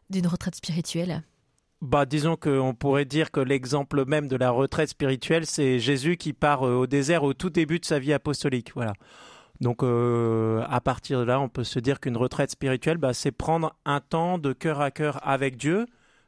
d'une 0.09 0.27
retraite 0.27 0.55
spirituelle 0.55 1.23
bah, 1.79 2.07
disons 2.07 2.35
qu'on 2.37 2.73
pourrait 2.73 3.05
dire 3.05 3.29
que 3.29 3.39
l'exemple 3.39 4.03
même 4.07 4.27
de 4.27 4.35
la 4.35 4.49
retraite 4.49 4.89
spirituelle, 4.89 5.45
c'est 5.45 5.77
Jésus 5.77 6.17
qui 6.17 6.33
part 6.33 6.63
euh, 6.63 6.73
au 6.73 6.87
désert 6.87 7.23
au 7.23 7.35
tout 7.35 7.51
début 7.51 7.77
de 7.77 7.85
sa 7.85 7.99
vie 7.99 8.13
apostolique. 8.13 8.71
Voilà. 8.73 8.93
Donc 9.61 9.83
à 9.83 10.81
partir 10.81 11.19
de 11.19 11.25
là, 11.25 11.39
on 11.39 11.49
peut 11.49 11.63
se 11.63 11.79
dire 11.79 11.99
qu'une 11.99 12.17
retraite 12.17 12.51
spirituelle, 12.51 12.97
bah, 12.97 13.13
c'est 13.13 13.31
prendre 13.31 13.75
un 13.85 14.01
temps 14.01 14.37
de 14.37 14.53
cœur 14.53 14.81
à 14.81 14.91
cœur 14.91 15.19
avec 15.27 15.57
Dieu 15.57 15.85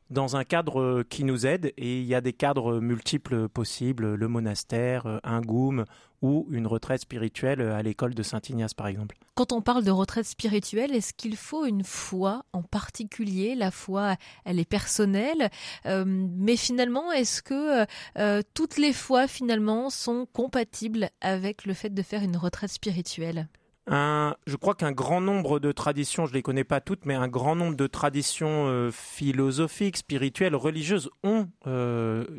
dans 0.09 0.35
un 0.35 0.43
cadre 0.43 1.03
qui 1.03 1.23
nous 1.23 1.45
aide 1.45 1.71
et 1.77 1.99
il 1.99 2.05
y 2.05 2.15
a 2.15 2.21
des 2.21 2.33
cadres 2.33 2.79
multiples 2.79 3.47
possibles, 3.47 4.15
le 4.15 4.27
monastère, 4.27 5.19
un 5.23 5.41
goum 5.41 5.85
ou 6.21 6.47
une 6.51 6.67
retraite 6.67 7.01
spirituelle 7.01 7.61
à 7.61 7.81
l'école 7.81 8.13
de 8.13 8.23
Saint-Ignace 8.23 8.73
par 8.73 8.87
exemple. 8.87 9.17
Quand 9.35 9.53
on 9.53 9.61
parle 9.61 9.85
de 9.85 9.91
retraite 9.91 10.25
spirituelle, 10.25 10.93
est-ce 10.93 11.13
qu'il 11.13 11.37
faut 11.37 11.65
une 11.65 11.85
foi 11.85 12.43
en 12.51 12.61
particulier? 12.61 13.55
La 13.55 13.71
foi, 13.71 14.17
elle 14.43 14.59
est 14.59 14.69
personnelle, 14.69 15.49
euh, 15.85 16.03
mais 16.05 16.57
finalement, 16.57 17.11
est-ce 17.13 17.41
que 17.41 17.85
euh, 18.17 18.41
toutes 18.53 18.77
les 18.77 18.91
foi 18.91 19.27
finalement 19.27 19.89
sont 19.89 20.27
compatibles 20.33 21.09
avec 21.21 21.65
le 21.65 21.73
fait 21.73 21.89
de 21.89 22.01
faire 22.01 22.21
une 22.21 22.35
retraite 22.35 22.71
spirituelle? 22.71 23.47
Je 23.87 24.55
crois 24.55 24.75
qu'un 24.75 24.91
grand 24.91 25.19
nombre 25.19 25.59
de 25.59 25.71
traditions, 25.71 26.25
je 26.25 26.31
ne 26.31 26.35
les 26.35 26.43
connais 26.43 26.63
pas 26.63 26.79
toutes, 26.79 27.05
mais 27.05 27.15
un 27.15 27.27
grand 27.27 27.55
nombre 27.55 27.75
de 27.75 27.87
traditions 27.87 28.67
euh, 28.67 28.91
philosophiques, 28.91 29.97
spirituelles, 29.97 30.55
religieuses 30.55 31.09
ont 31.23 31.47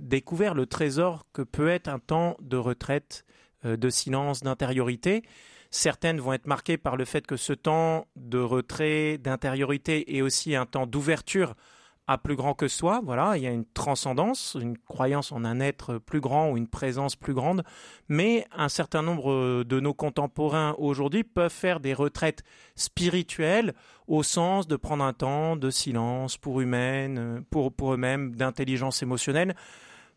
découvert 0.01 0.55
le 0.55 0.67
trésor 0.67 1.27
que 1.33 1.43
peut 1.43 1.69
être 1.69 1.89
un 1.89 1.99
temps 1.99 2.37
de 2.41 2.57
retraite, 2.57 3.25
de 3.65 3.91
silence, 3.91 4.43
d'intériorité. 4.43 5.23
Certaines 5.71 6.21
vont 6.21 6.33
être 6.33 6.47
marquées 6.47 6.79
par 6.79 6.97
le 6.97 7.05
fait 7.05 7.27
que 7.27 7.37
ce 7.37 7.53
temps 7.53 8.07
de 8.17 8.39
retrait, 8.39 9.19
d'intériorité 9.19 10.17
est 10.17 10.23
aussi 10.23 10.57
un 10.57 10.67
temps 10.67 10.87
d'ouverture 10.87 11.55
à 12.09 12.19
plus 12.19 12.35
grand 12.35 12.55
que 12.55 12.67
soi. 12.67 13.01
Voilà, 13.05 13.37
il 13.37 13.45
y 13.45 13.47
a 13.47 13.53
une 13.53 13.65
transcendance, 13.65 14.57
une 14.61 14.77
croyance 14.77 15.31
en 15.31 15.45
un 15.45 15.61
être 15.61 15.99
plus 15.99 16.21
grand 16.21 16.51
ou 16.51 16.57
une 16.57 16.67
présence 16.67 17.15
plus 17.15 17.35
grande. 17.35 17.63
Mais 18.09 18.49
un 18.51 18.69
certain 18.69 19.03
nombre 19.03 19.63
de 19.63 19.79
nos 19.79 19.95
contemporains 19.95 20.75
aujourd'hui 20.79 21.23
peuvent 21.23 21.53
faire 21.53 21.79
des 21.79 21.95
retraites 21.95 22.43
spirituelles 22.75 23.75
au 24.09 24.25
sens 24.25 24.67
de 24.67 24.75
prendre 24.75 25.05
un 25.05 25.13
temps 25.13 25.55
de 25.55 25.71
silence 25.71 26.37
pour 26.37 26.61
humaine, 26.61 27.45
pour 27.49 27.73
eux-mêmes, 27.93 28.35
d'intelligence 28.35 29.05
émotionnelle 29.05 29.55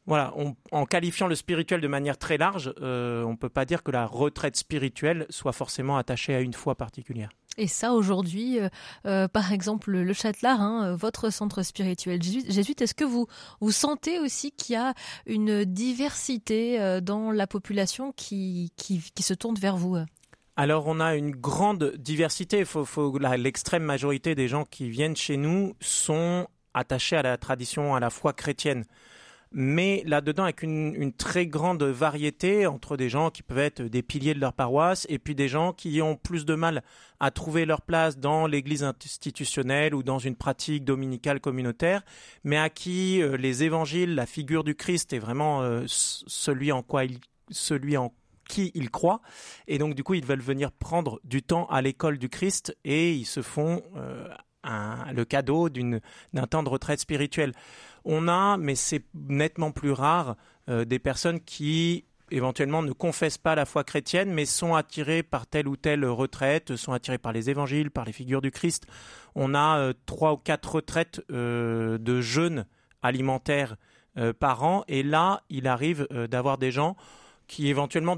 voilà, 0.06 0.34
en 0.72 0.86
qualifiant 0.86 1.28
le 1.28 1.36
spirituel 1.36 1.80
de 1.80 1.88
manière 1.88 2.18
très 2.18 2.38
large, 2.38 2.74
euh, 2.82 3.24
on 3.24 3.32
ne 3.32 3.38
peut 3.38 3.50
pas 3.50 3.64
dire 3.64 3.84
que 3.84 3.92
la 3.92 4.06
retraite 4.06 4.58
spirituelle 4.58 5.26
soit 5.30 5.54
forcément 5.54 5.96
attachée 5.96 6.36
à 6.36 6.42
une 6.42 6.54
foi 6.54 6.76
particulière. 6.76 7.30
Et 7.58 7.68
ça, 7.68 7.94
aujourd'hui, 7.94 8.60
euh, 8.60 8.68
euh, 9.06 9.28
par 9.30 9.54
exemple, 9.54 9.92
le 9.92 10.14
Châtelard, 10.14 10.60
hein, 10.60 10.96
votre 10.96 11.30
centre 11.30 11.62
spirituel 11.64 12.22
jésuite, 12.22 12.82
est-ce 12.82 12.96
que 12.96 13.06
vous, 13.06 13.28
vous 13.62 13.72
sentez 13.72 14.20
aussi 14.20 14.52
qu'il 14.52 14.74
y 14.74 14.78
a 14.78 14.94
une 15.26 15.64
diversité 15.64 17.00
dans 17.02 17.32
la 17.32 17.48
population 17.48 18.12
qui, 18.12 18.74
qui, 18.76 19.02
se 19.24 19.34
tourne 19.34 19.56
vers 19.56 19.78
vous 19.78 19.98
alors 20.56 20.86
on 20.86 21.00
a 21.00 21.16
une 21.16 21.32
grande 21.32 21.96
diversité. 21.98 22.64
Faut, 22.64 22.86
faut, 22.86 23.18
l'extrême 23.18 23.82
majorité 23.82 24.36
des 24.36 24.48
gens 24.48 24.66
qui 24.66 24.88
viennent 24.88 25.16
chez 25.16 25.36
nous 25.36 25.74
sont 25.82 26.46
attachés 26.76 27.16
à 27.16 27.24
la 27.24 27.38
tradition, 27.38 27.96
à 27.96 28.00
la 28.00 28.12
foi 28.12 28.34
chrétienne 28.34 28.86
mais 29.54 30.04
là-dedans 30.06 30.44
avec 30.44 30.64
une, 30.64 31.14
très 31.14 31.46
grande 31.46 31.84
variété 31.84 32.66
entre 32.66 32.98
des 32.98 33.08
gens 33.08 33.30
qui 33.30 33.44
peuvent 33.44 33.60
être 33.60 33.82
des 33.84 34.02
piliers 34.02 34.34
de 34.34 34.40
leur 34.40 34.54
paroisse 34.54 35.06
et 35.10 35.20
puis 35.20 35.36
des 35.36 35.48
gens 35.48 35.74
qui 35.74 36.02
ont 36.02 36.16
plus 36.16 36.46
de 36.46 36.56
mal 36.56 36.84
à 37.20 37.30
trouver 37.30 37.66
leur 37.66 37.82
place 37.82 38.18
dans 38.18 38.48
l'église 38.48 38.84
institutionnelle 38.84 39.94
ou 39.94 40.02
dans 40.02 40.20
une 40.20 40.36
pratique 40.36 40.84
dominicale 40.84 41.40
communautaire, 41.40 42.04
mais 42.44 42.58
à 42.58 42.70
qui 42.70 43.22
euh, 43.22 43.38
les 43.38 43.64
évangiles, 43.64 44.16
la 44.16 44.26
figure 44.26 44.64
du 44.64 44.76
Christ 44.76 45.14
est 45.14 45.20
vraiment 45.20 45.62
euh, 45.62 45.84
celui 45.88 46.72
en 46.72 46.82
quoi 46.82 47.04
celui 47.50 47.96
en 47.96 48.14
qui 48.50 48.72
ils 48.74 48.90
croient 48.90 49.22
et 49.68 49.78
donc 49.78 49.96
du 49.96 50.04
coup 50.04 50.16
ils 50.16 50.26
veulent 50.26 50.42
venir 50.42 50.72
prendre 50.72 51.20
du 51.24 51.42
temps 51.42 51.66
à 51.68 51.82
l'école 51.82 52.18
du 52.18 52.30
Christ 52.30 52.76
et 52.84 53.14
ils 53.14 53.26
se 53.26 53.42
font 53.42 53.82
euh, 53.96 54.28
le 54.64 55.24
cadeau 55.24 55.70
d'un 55.70 56.48
temps 56.50 56.64
de 56.64 56.70
retraite 56.70 57.00
spirituelle. 57.00 57.54
On 58.06 58.28
a, 58.28 58.58
mais 58.58 58.76
c'est 58.76 59.04
nettement 59.14 59.72
plus 59.72 59.92
rare, 59.92 60.36
euh, 60.70 60.86
des 60.86 61.00
personnes 61.00 61.40
qui 61.40 62.06
éventuellement 62.32 62.82
ne 62.82 62.92
confessent 62.92 63.38
pas 63.38 63.56
la 63.56 63.66
foi 63.66 63.84
chrétienne, 63.84 64.34
mais 64.34 64.46
sont 64.46 64.76
attirées 64.76 65.24
par 65.24 65.46
telle 65.46 65.68
ou 65.68 65.76
telle 65.76 66.06
retraite, 66.06 66.76
sont 66.76 66.94
attirées 66.94 67.18
par 67.18 67.32
les 67.32 67.50
évangiles, 67.50 67.92
par 67.92 68.06
les 68.06 68.12
figures 68.12 68.42
du 68.42 68.52
Christ. 68.52 68.88
On 69.36 69.54
a 69.54 69.78
euh, 69.78 69.94
trois 70.06 70.34
ou 70.34 70.38
quatre 70.38 70.76
retraites 70.76 71.22
euh, 71.32 71.98
de 71.98 72.22
jeûne 72.22 72.66
alimentaire 73.02 73.76
par 74.40 74.64
an, 74.64 74.84
et 74.88 75.02
là, 75.02 75.42
il 75.50 75.68
arrive 75.68 76.08
d'avoir 76.30 76.60
des 76.60 76.70
gens 76.70 76.96
qui 77.48 77.68
éventuellement 77.68 78.16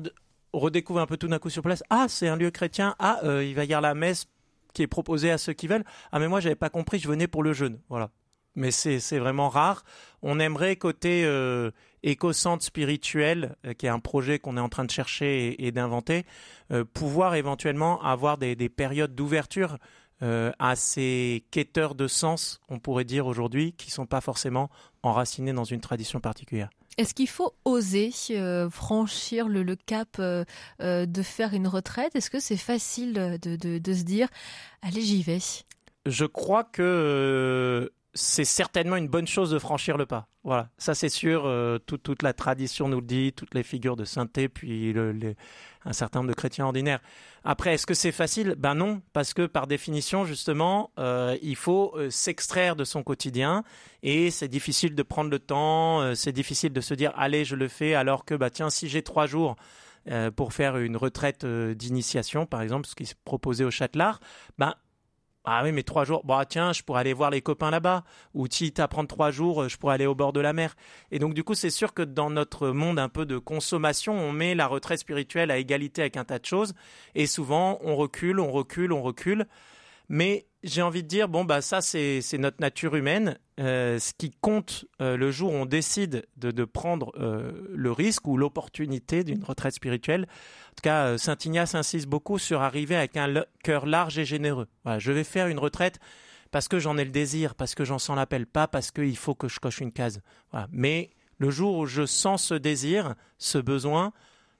redécouvrent 0.51 0.99
un 0.99 1.05
peu 1.05 1.15
tout 1.15 1.29
d'un 1.29 1.39
coup 1.39 1.49
sur 1.49 1.61
place. 1.63 1.83
Ah, 1.89 2.07
c'est 2.09 2.27
un 2.27 2.35
lieu 2.35 2.51
chrétien. 2.51 2.95
Ah, 2.99 3.21
il 3.23 3.55
va 3.55 3.63
y 3.63 3.73
avoir 3.73 3.79
la 3.79 3.95
messe 3.95 4.27
qui 4.75 4.83
est 4.83 4.87
proposée 4.87 5.31
à 5.31 5.39
ceux 5.39 5.53
qui 5.53 5.65
veulent. 5.65 5.85
Ah, 6.11 6.19
mais 6.19 6.27
moi, 6.27 6.39
j'avais 6.39 6.55
pas 6.55 6.69
compris, 6.69 6.99
je 6.99 7.07
venais 7.07 7.27
pour 7.27 7.41
le 7.41 7.53
jeûne. 7.53 7.79
Voilà 7.89 8.11
mais 8.55 8.71
c'est 8.71 9.19
vraiment 9.19 9.49
rare. 9.49 9.83
On 10.21 10.39
aimerait 10.39 10.75
côté 10.77 11.23
euh, 11.25 11.71
éco-centre 12.03 12.63
spirituel, 12.63 13.55
euh, 13.65 13.73
qui 13.73 13.85
est 13.85 13.89
un 13.89 13.99
projet 13.99 14.39
qu'on 14.39 14.57
est 14.57 14.61
en 14.61 14.69
train 14.69 14.85
de 14.85 14.91
chercher 14.91 15.63
et, 15.65 15.71
d'inventer, 15.71 16.25
euh, 16.71 16.83
pouvoir 16.83 17.35
éventuellement 17.35 18.01
avoir 18.01 18.37
des 18.37 18.69
périodes 18.69 19.13
d'ouverture 19.13 19.77
euh, 20.21 20.51
à 20.59 20.75
ces 20.75 21.45
quêteurs 21.51 21.95
de 21.95 22.07
sens, 22.07 22.59
on 22.69 22.79
pourrait 22.79 23.03
dire 23.03 23.27
aujourd'hui, 23.27 23.73
qui 23.73 23.91
sont 23.91 24.05
pas 24.05 24.21
forcément 24.21 24.69
enracinés 25.03 25.53
dans 25.53 25.63
une 25.63 25.81
tradition 25.81 26.19
particulière. 26.19 26.69
Est-ce 26.97 27.13
qu'il 27.13 27.27
faut 27.27 27.53
oser 27.65 28.11
franchir 28.71 29.49
le, 29.49 29.63
le 29.63 29.75
cap 29.75 30.17
de 30.19 31.21
faire 31.23 31.53
une 31.53 31.67
retraite? 31.67 32.15
Est-ce 32.15 32.29
que 32.29 32.39
c'est 32.39 32.55
facile 32.55 33.13
de, 33.13 33.57
de, 33.57 33.79
de, 33.79 33.93
se 33.93 34.03
dire, 34.03 34.29
allez, 34.81 35.01
j'y 35.01 35.21
vais? 35.21 35.39
Je 36.05 36.23
crois 36.23 36.63
que 36.63 37.91
c'est 38.15 38.45
certainement 38.45 38.95
une 38.95 39.09
bonne 39.09 39.27
chose 39.27 39.51
de 39.51 39.59
franchir 39.59 39.97
le 39.97 40.05
pas. 40.05 40.29
Voilà, 40.45 40.69
ça 40.77 40.95
c'est 40.95 41.09
sûr. 41.09 41.43
Euh, 41.45 41.79
toute, 41.79 42.23
la 42.23 42.31
tradition 42.31 42.87
nous 42.87 43.01
le 43.01 43.05
dit, 43.05 43.33
toutes 43.33 43.53
les 43.53 43.63
figures 43.63 43.97
de 43.97 44.05
sainteté, 44.05 44.47
puis 44.47 44.95
un 45.83 45.93
certain 45.93 46.19
nombre 46.19 46.29
de 46.29 46.35
chrétiens 46.35 46.65
ordinaires. 46.65 47.01
Après, 47.43 47.73
est-ce 47.73 47.85
que 47.85 47.93
c'est 47.93 48.13
facile? 48.13 48.55
Ben 48.57 48.73
non, 48.73 49.01
parce 49.11 49.33
que 49.33 49.45
par 49.45 49.67
définition, 49.67 50.23
justement, 50.23 50.91
euh, 50.97 51.37
il 51.41 51.57
faut 51.57 51.93
euh, 51.97 52.09
s'extraire 52.09 52.77
de 52.77 52.85
son 52.85 53.03
quotidien 53.03 53.63
et 54.01 54.31
c'est 54.31 54.47
difficile 54.47 54.95
de 54.95 55.03
prendre 55.03 55.29
le 55.29 55.39
temps. 55.39 56.15
c'est 56.15 56.31
difficile 56.31 56.71
de 56.71 56.81
se 56.81 56.93
dire 56.93 57.11
allez, 57.17 57.43
je 57.43 57.55
le 57.55 57.67
fais, 57.67 57.95
alors 57.95 58.23
que 58.23 58.33
bah 58.33 58.49
tiens, 58.49 58.69
si 58.69 58.87
j'ai 58.87 59.03
trois 59.03 59.27
jours. 59.27 59.55
pour 60.35 60.53
faire 60.53 60.77
une 60.77 60.97
retraite 60.97 61.45
d'initiation, 61.45 62.45
par 62.45 62.61
exemple, 62.61 62.85
ce 62.87 62.93
qui 62.93 63.03
est 63.03 63.15
proposé 63.25 63.65
au 63.65 63.71
Châtelard, 63.71 64.19
ben 64.59 64.75
ah 65.45 65.61
oui, 65.63 65.71
mais 65.71 65.83
trois 65.83 66.05
jours, 66.05 66.23
bah 66.25 66.43
tiens, 66.47 66.73
je 66.73 66.81
pourrais 66.81 67.01
aller 67.01 67.13
voir 67.13 67.29
les 67.29 67.41
copains 67.41 67.69
là-bas. 67.69 68.03
Ou 68.33 68.47
si 68.49 68.71
prendre 68.71 69.07
trois 69.07 69.29
jours, 69.29 69.69
je 69.69 69.77
pourrais 69.77 69.93
aller 69.93 70.07
au 70.07 70.15
bord 70.15 70.33
de 70.33 70.39
la 70.39 70.53
mer. 70.53 70.75
Et 71.11 71.19
donc 71.19 71.33
du 71.33 71.43
coup, 71.43 71.53
c'est 71.53 71.69
sûr 71.69 71.93
que 71.93 72.01
dans 72.01 72.29
notre 72.29 72.69
monde 72.69 72.97
un 72.97 73.09
peu 73.09 73.25
de 73.25 73.37
consommation, 73.37 74.13
on 74.13 74.31
met 74.31 74.55
la 74.55 74.67
retraite 74.67 74.99
spirituelle 74.99 75.51
à 75.51 75.57
égalité 75.57 76.01
avec 76.01 76.17
un 76.17 76.23
tas 76.23 76.39
de 76.39 76.45
choses. 76.45 76.73
Et 77.13 77.27
souvent, 77.27 77.77
on 77.81 77.95
recule, 77.95 78.39
on 78.39 78.51
recule, 78.51 78.91
on 78.91 79.03
recule. 79.03 79.45
Mais 80.09 80.47
j'ai 80.63 80.81
envie 80.81 81.03
de 81.03 81.07
dire, 81.07 81.29
bon, 81.29 81.45
bah 81.45 81.61
ça, 81.61 81.81
c'est 81.81 82.21
notre 82.37 82.59
nature 82.59 82.95
humaine. 82.95 83.37
Euh, 83.59 83.99
ce 83.99 84.11
qui 84.13 84.31
compte 84.31 84.85
euh, 85.01 85.15
le 85.15 85.31
jour 85.31 85.53
où 85.53 85.55
on 85.55 85.65
décide 85.65 86.25
de, 86.35 86.65
prendre 86.65 87.13
euh, 87.17 87.53
le 87.73 87.91
risque 87.91 88.27
ou 88.27 88.35
l'opportunité 88.35 89.23
d'une 89.23 89.43
retraite 89.43 89.75
spirituelle. 89.75 90.23
En 90.23 90.75
tout 90.75 90.81
cas, 90.83 91.17
Saint 91.17 91.37
Ignace 91.45 91.73
insiste 91.75 92.07
beaucoup 92.07 92.37
sur 92.37 92.61
arriver 92.61 92.95
avec 92.95 93.15
un 93.15 93.45
cœur 93.63 93.85
large 93.85 94.17
et 94.17 94.25
généreux. 94.25 94.67
Je 94.97 95.11
vais 95.11 95.23
faire 95.23 95.47
une 95.47 95.59
retraite 95.59 95.99
parce 96.51 96.67
que 96.67 96.79
j'en 96.79 96.97
ai 96.97 97.05
le 97.05 97.11
désir, 97.11 97.55
parce 97.55 97.75
que 97.75 97.85
j'en 97.85 97.99
sens 97.99 98.17
l'appel, 98.17 98.45
pas 98.45 98.67
parce 98.67 98.91
qu'il 98.91 99.17
faut 99.17 99.35
que 99.35 99.47
je 99.47 99.59
coche 99.59 99.79
une 99.79 99.93
case. 99.93 100.19
Mais 100.71 101.11
le 101.37 101.49
jour 101.49 101.77
où 101.77 101.85
je 101.85 102.05
sens 102.05 102.43
ce 102.43 102.55
désir, 102.55 103.15
ce 103.37 103.57
besoin, 103.57 104.11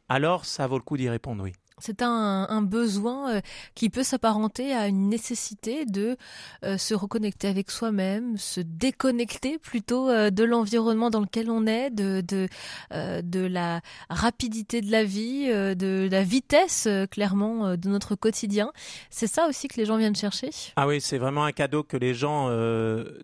alors 0.08 0.46
ça 0.46 0.68
vaut 0.68 0.78
le 0.78 0.84
coup 0.84 0.98
d'y 0.98 1.10
répondre, 1.10 1.44
oui. 1.44 1.54
C'est 1.80 2.02
un, 2.02 2.62
besoin 2.62 3.36
euh, 3.36 3.42
qui 3.76 3.90
peut 3.90 4.04
s'apparenter 4.04 4.74
à 4.74 4.88
une 4.88 5.10
nécessité 5.10 5.86
de 5.86 6.16
euh, 6.64 6.78
se 6.78 6.94
reconnecter 6.94 7.50
avec 7.50 7.70
soi-même, 7.70 8.38
se 8.38 8.62
déconnecter 8.62 9.58
plutôt 9.60 10.10
euh, 10.10 10.30
de 10.30 10.46
l'environnement 10.46 11.10
dans 11.10 11.20
lequel 11.20 11.52
on 11.52 11.68
est, 11.68 11.90
de 11.90 12.22
de, 12.22 12.48
de 12.92 13.40
la 13.46 13.82
rapidité 14.10 14.80
de 14.80 14.90
la 14.90 15.04
vie, 15.04 15.48
de 15.48 16.08
la 16.10 16.24
vitesse 16.24 16.88
clairement 17.12 17.76
de 17.76 17.90
notre 17.90 18.16
quotidien. 18.16 18.72
C'est 19.10 19.28
ça 19.28 19.48
aussi 19.48 19.68
que 19.68 19.76
les 19.76 19.86
gens 19.86 19.98
viennent 19.98 20.16
chercher? 20.16 20.52
Ah 20.78 20.88
oui, 20.88 21.02
c'est 21.02 21.18
vraiment 21.18 21.44
un 21.44 21.52
cadeau 21.52 21.84
que 21.84 21.98
les 21.98 22.14
gens 22.14 22.50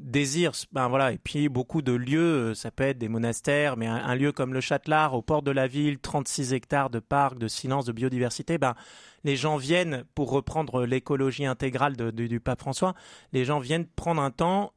désirent. 0.02 0.52
Ben 0.74 0.90
voilà, 0.90 1.14
et 1.14 1.18
puis 1.18 1.48
beaucoup 1.48 1.82
de 1.82 1.94
lieux, 1.94 2.54
ça 2.54 2.70
peut 2.70 2.84
être 2.84 2.98
des 2.98 3.08
monastères, 3.08 3.78
mais 3.78 3.88
un, 3.88 3.96
un 3.96 4.16
lieu 4.16 4.32
comme 4.32 4.54
le 4.54 4.62
Châtelard, 4.62 5.14
au 5.14 5.22
port 5.22 5.42
de 5.42 5.52
la 5.52 5.68
ville, 5.68 6.00
36 6.00 6.54
hectares 6.54 6.90
de 6.90 7.00
parcs, 7.00 7.38
de 7.38 7.48
silence, 7.48 7.86
de 7.86 7.92
biodiversité 7.92 8.41
ben, 8.44 8.76
les 9.24 9.36
gens 9.36 9.58
viennent, 9.58 10.04
pour 10.16 10.32
reprendre 10.32 10.86
l'écologie 10.86 11.46
intégrale 11.46 11.96
du 11.96 12.40
pape 12.40 12.60
François, 12.60 12.94
les 13.34 13.46
gens 13.46 13.60
viennent 13.60 13.88
prendre 13.88 14.22
un 14.22 14.32
temps 14.32 14.74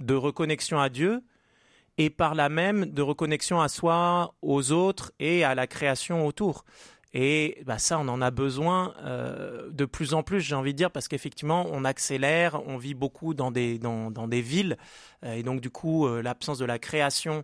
de 0.00 0.14
reconnexion 0.14 0.80
à 0.80 0.88
Dieu 0.88 1.22
et 1.98 2.10
par 2.10 2.34
là 2.34 2.48
même 2.48 2.86
de 2.86 3.02
reconnexion 3.02 3.60
à 3.60 3.68
soi, 3.68 4.34
aux 4.42 4.72
autres 4.72 5.12
et 5.18 5.44
à 5.44 5.54
la 5.54 5.66
création 5.66 6.26
autour. 6.26 6.64
Et 7.12 7.62
bah, 7.66 7.78
ça, 7.78 7.98
on 7.98 8.06
en 8.08 8.22
a 8.22 8.30
besoin 8.30 8.94
euh, 9.02 9.68
de 9.70 9.84
plus 9.84 10.14
en 10.14 10.22
plus, 10.22 10.40
j'ai 10.40 10.54
envie 10.54 10.72
de 10.72 10.78
dire, 10.78 10.92
parce 10.92 11.08
qu'effectivement, 11.08 11.66
on 11.70 11.84
accélère, 11.84 12.62
on 12.68 12.76
vit 12.78 12.94
beaucoup 12.94 13.34
dans 13.34 13.50
des, 13.50 13.78
dans, 13.78 14.12
dans 14.12 14.28
des 14.28 14.40
villes, 14.40 14.76
et 15.24 15.42
donc 15.42 15.60
du 15.60 15.70
coup, 15.70 16.06
euh, 16.06 16.22
l'absence 16.22 16.58
de 16.58 16.64
la 16.64 16.78
création 16.78 17.42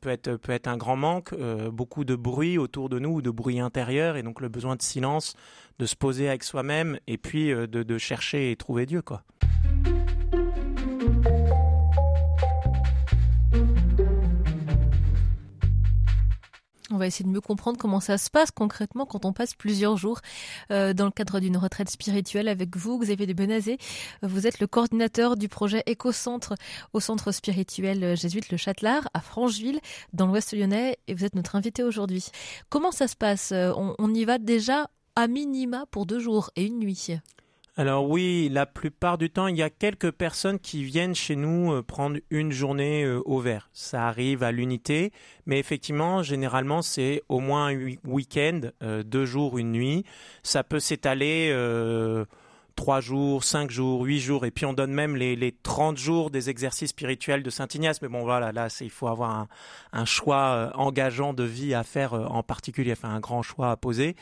peut, 0.00 0.08
être, 0.08 0.36
peut 0.36 0.52
être 0.52 0.68
un 0.68 0.76
grand 0.76 0.96
manque, 0.96 1.34
beaucoup 1.70 2.04
de 2.04 2.14
bruit 2.14 2.58
autour 2.58 2.88
de 2.88 2.98
nous, 2.98 3.22
de 3.22 3.30
bruit 3.30 3.60
intérieur, 3.60 4.16
et 4.16 4.22
donc 4.22 4.40
le 4.40 4.48
besoin 4.48 4.76
de 4.76 4.82
silence, 4.82 5.34
de 5.78 5.86
se 5.86 5.96
poser 5.96 6.28
avec 6.28 6.44
soi-même, 6.44 6.98
et 7.06 7.18
puis 7.18 7.48
de, 7.48 7.66
de 7.66 7.98
chercher 7.98 8.50
et 8.50 8.56
trouver 8.56 8.86
Dieu, 8.86 9.02
quoi. 9.02 9.22
On 16.90 16.98
va 16.98 17.06
essayer 17.08 17.24
de 17.24 17.30
mieux 17.30 17.40
comprendre 17.40 17.78
comment 17.78 17.98
ça 17.98 18.16
se 18.16 18.30
passe 18.30 18.52
concrètement 18.52 19.06
quand 19.06 19.24
on 19.24 19.32
passe 19.32 19.54
plusieurs 19.54 19.96
jours 19.96 20.20
euh, 20.70 20.92
dans 20.92 21.06
le 21.06 21.10
cadre 21.10 21.40
d'une 21.40 21.56
retraite 21.56 21.90
spirituelle 21.90 22.46
avec 22.46 22.76
vous, 22.76 22.98
Xavier 22.98 23.26
de 23.26 23.32
Benazé. 23.32 23.78
Vous 24.22 24.46
êtes 24.46 24.60
le 24.60 24.68
coordinateur 24.68 25.36
du 25.36 25.48
projet 25.48 25.82
Éco-Centre 25.86 26.54
au 26.92 27.00
centre 27.00 27.32
spirituel 27.32 28.16
jésuite 28.16 28.50
Le 28.50 28.56
Châtelard 28.56 29.08
à 29.14 29.20
Francheville, 29.20 29.80
dans 30.12 30.26
l'ouest 30.26 30.52
lyonnais, 30.52 30.98
et 31.08 31.14
vous 31.14 31.24
êtes 31.24 31.34
notre 31.34 31.56
invité 31.56 31.82
aujourd'hui. 31.82 32.26
Comment 32.68 32.92
ça 32.92 33.08
se 33.08 33.16
passe? 33.16 33.52
On, 33.52 33.94
on 33.98 34.14
y 34.14 34.24
va 34.24 34.38
déjà 34.38 34.88
à 35.16 35.26
minima 35.26 35.86
pour 35.90 36.06
deux 36.06 36.20
jours 36.20 36.50
et 36.54 36.64
une 36.64 36.78
nuit? 36.78 37.18
Alors 37.78 38.08
oui, 38.08 38.48
la 38.50 38.64
plupart 38.64 39.18
du 39.18 39.28
temps, 39.28 39.48
il 39.48 39.56
y 39.56 39.62
a 39.62 39.68
quelques 39.68 40.10
personnes 40.10 40.58
qui 40.58 40.82
viennent 40.82 41.14
chez 41.14 41.36
nous 41.36 41.74
euh, 41.74 41.82
prendre 41.82 42.16
une 42.30 42.50
journée 42.50 43.04
euh, 43.04 43.20
au 43.26 43.38
vert. 43.38 43.68
Ça 43.74 44.08
arrive 44.08 44.42
à 44.42 44.50
l'unité, 44.50 45.12
mais 45.44 45.58
effectivement, 45.58 46.22
généralement, 46.22 46.80
c'est 46.80 47.22
au 47.28 47.38
moins 47.38 47.66
un 47.66 47.94
week-end, 48.06 48.62
euh, 48.82 49.02
deux 49.02 49.26
jours, 49.26 49.58
une 49.58 49.72
nuit. 49.72 50.04
Ça 50.42 50.64
peut 50.64 50.80
s'étaler 50.80 51.52
trois 52.76 53.00
jours, 53.00 53.42
cinq 53.42 53.70
jours, 53.70 54.02
huit 54.02 54.20
jours, 54.20 54.44
et 54.44 54.50
puis 54.50 54.66
on 54.66 54.72
donne 54.72 54.92
même 54.92 55.16
les, 55.16 55.34
les 55.34 55.50
30 55.50 55.96
jours 55.96 56.30
des 56.30 56.50
exercices 56.50 56.90
spirituels 56.90 57.42
de 57.42 57.50
Saint 57.50 57.66
Ignace. 57.74 58.00
Mais 58.02 58.08
bon, 58.08 58.22
voilà, 58.22 58.52
là, 58.52 58.68
il 58.80 58.90
faut 58.90 59.08
avoir 59.08 59.30
un, 59.30 59.48
un 59.92 60.04
choix 60.04 60.36
euh, 60.36 60.70
engageant 60.74 61.32
de 61.32 61.42
vie 61.42 61.74
à 61.74 61.82
faire 61.82 62.14
euh, 62.14 62.26
en 62.26 62.42
particulier, 62.42 62.92
enfin 62.92 63.08
un 63.08 63.20
grand 63.20 63.42
choix 63.42 63.70
à 63.70 63.76
poser. 63.76 64.14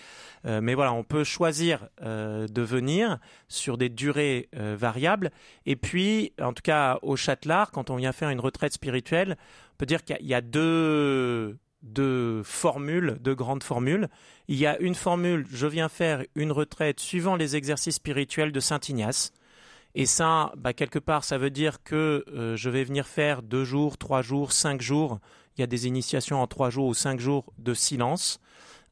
Euh, 0.47 0.61
mais 0.63 0.75
voilà, 0.75 0.93
on 0.93 1.03
peut 1.03 1.25
choisir 1.25 1.89
de 2.01 2.63
venir 2.63 3.19
sur 3.49 3.77
des 3.77 3.89
durées 3.89 4.49
variables. 4.53 5.31
Et 5.67 5.77
puis, 5.77 6.33
en 6.41 6.53
tout 6.53 6.63
cas, 6.63 6.99
au 7.03 7.17
Châtelard, 7.17 7.71
quand 7.73 7.91
on 7.91 7.97
vient 7.97 8.13
faire 8.13 8.31
une 8.31 8.41
retraite 8.41 8.73
spirituelle, 8.73 9.37
on 9.73 9.77
peut 9.77 9.87
dire 9.87 10.05
qu'il 10.05 10.27
y 10.27 10.35
a 10.35 10.41
deux 10.41 11.59
de 11.85 12.41
formules, 12.45 13.19
de 13.21 13.35
grandes 13.35 13.63
formules. 13.63 14.09
Il 14.49 14.57
y 14.57 14.67
a 14.67 14.79
une 14.81 14.95
formule, 14.95 15.47
je 15.51 15.67
viens 15.67 15.89
faire 15.89 16.25
une 16.35 16.51
retraite 16.51 16.99
suivant 16.99 17.37
les 17.37 17.57
exercices 17.57 17.97
spirituels 17.97 18.53
de 18.53 18.61
Saint 18.61 18.81
Ignace. 18.89 19.33
Et 19.95 20.07
ça, 20.07 20.53
bah, 20.57 20.73
quelque 20.73 20.99
part, 20.99 21.23
ça 21.23 21.39
veut 21.39 21.51
dire 21.51 21.83
que 21.85 22.25
euh, 22.29 22.57
je 22.57 22.69
vais 22.69 22.83
venir 22.83 23.07
faire 23.07 23.43
deux 23.43 23.65
jours, 23.65 23.97
trois 23.97 24.23
jours, 24.23 24.51
cinq 24.51 24.81
jours. 24.81 25.21
Il 25.57 25.61
y 25.61 25.65
a 25.65 25.69
des 25.69 25.87
initiations 25.87 26.43
en 26.43 26.49
trois 26.49 26.71
jours 26.71 26.87
ou 26.87 26.95
cinq 26.95 27.21
jours 27.21 27.53
de 27.59 27.75
silence. 27.75 28.41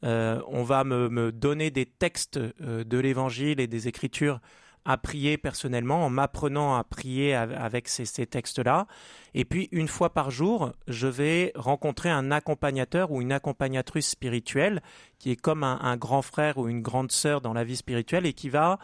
Euh, 0.04 0.40
on 0.48 0.62
va 0.62 0.84
me, 0.84 1.32
donner 1.32 1.70
des 1.70 1.86
textes 1.86 2.38
euh, 2.60 2.84
de 2.84 2.98
l'Évangile 2.98 3.58
et 3.58 3.66
des 3.66 3.88
Écritures 3.88 4.40
à 4.84 4.96
prier 4.96 5.38
personnellement, 5.38 6.04
en 6.04 6.10
m'apprenant 6.10 6.76
à 6.76 6.84
prier 6.84 7.34
avec 7.34 7.88
ces, 7.88 8.26
textes-là. 8.26 8.86
Et 9.34 9.44
puis, 9.44 9.68
une 9.70 9.88
fois 9.88 10.12
par 10.12 10.30
jour, 10.30 10.72
je 10.88 11.06
vais 11.06 11.52
rencontrer 11.54 12.10
un 12.10 12.30
accompagnateur 12.30 13.10
ou 13.12 13.22
une 13.22 13.32
accompagnatrice 13.32 14.08
spirituelle 14.08 14.82
qui 15.18 15.30
est 15.30 15.36
comme 15.36 15.62
un, 15.62 15.96
grand 15.96 16.22
frère 16.22 16.58
ou 16.58 16.68
une 16.68 16.82
grande 16.82 17.12
sœur 17.12 17.40
dans 17.40 17.52
la 17.52 17.64
vie 17.64 17.76
spirituelle 17.76 18.26
et 18.26 18.32
qui 18.32 18.48
va 18.48 18.78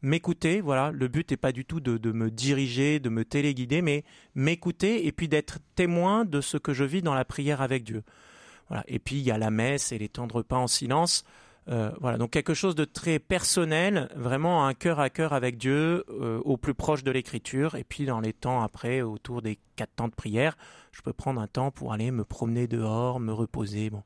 m'écouter. 0.00 0.62
Voilà, 0.62 0.90
le 0.90 1.08
but 1.08 1.30
n'est 1.30 1.36
pas 1.36 1.52
du 1.52 1.64
tout 1.64 1.80
de, 1.80 2.12
me 2.12 2.30
diriger, 2.30 2.98
de 2.98 3.10
me 3.10 3.24
téléguider, 3.24 3.82
mais 3.82 4.04
m'écouter 4.34 5.06
et 5.06 5.12
puis 5.12 5.28
d'être 5.28 5.58
témoin 5.74 6.24
de 6.24 6.40
ce 6.40 6.56
que 6.56 6.72
je 6.72 6.84
vis 6.84 7.02
dans 7.02 7.14
la 7.14 7.26
prière 7.26 7.60
avec 7.60 7.84
Dieu. 7.84 8.02
Voilà. 8.68 8.84
Et 8.88 8.98
puis 8.98 9.16
il 9.16 9.22
y 9.22 9.30
a 9.30 9.38
la 9.38 9.50
messe 9.50 9.92
et 9.92 9.98
les 9.98 10.08
temps 10.08 10.26
de 10.26 10.32
repas 10.32 10.56
en 10.56 10.66
silence. 10.66 11.24
Euh, 11.68 11.92
voilà, 12.00 12.18
donc 12.18 12.30
quelque 12.30 12.54
chose 12.54 12.74
de 12.74 12.84
très 12.84 13.18
personnel, 13.18 14.08
vraiment 14.16 14.66
un 14.66 14.74
cœur 14.74 14.98
à 14.98 15.10
cœur 15.10 15.32
avec 15.32 15.58
Dieu, 15.58 16.04
euh, 16.10 16.40
au 16.44 16.56
plus 16.56 16.74
proche 16.74 17.04
de 17.04 17.10
l'écriture. 17.10 17.76
Et 17.76 17.84
puis 17.84 18.04
dans 18.04 18.20
les 18.20 18.32
temps 18.32 18.62
après, 18.62 19.02
autour 19.02 19.42
des 19.42 19.58
quatre 19.76 19.94
temps 19.94 20.08
de 20.08 20.14
prière, 20.14 20.56
je 20.92 21.02
peux 21.02 21.12
prendre 21.12 21.40
un 21.40 21.46
temps 21.46 21.70
pour 21.70 21.92
aller 21.92 22.10
me 22.10 22.24
promener 22.24 22.66
dehors, 22.66 23.20
me 23.20 23.32
reposer. 23.32 23.90
Bon. 23.90 24.02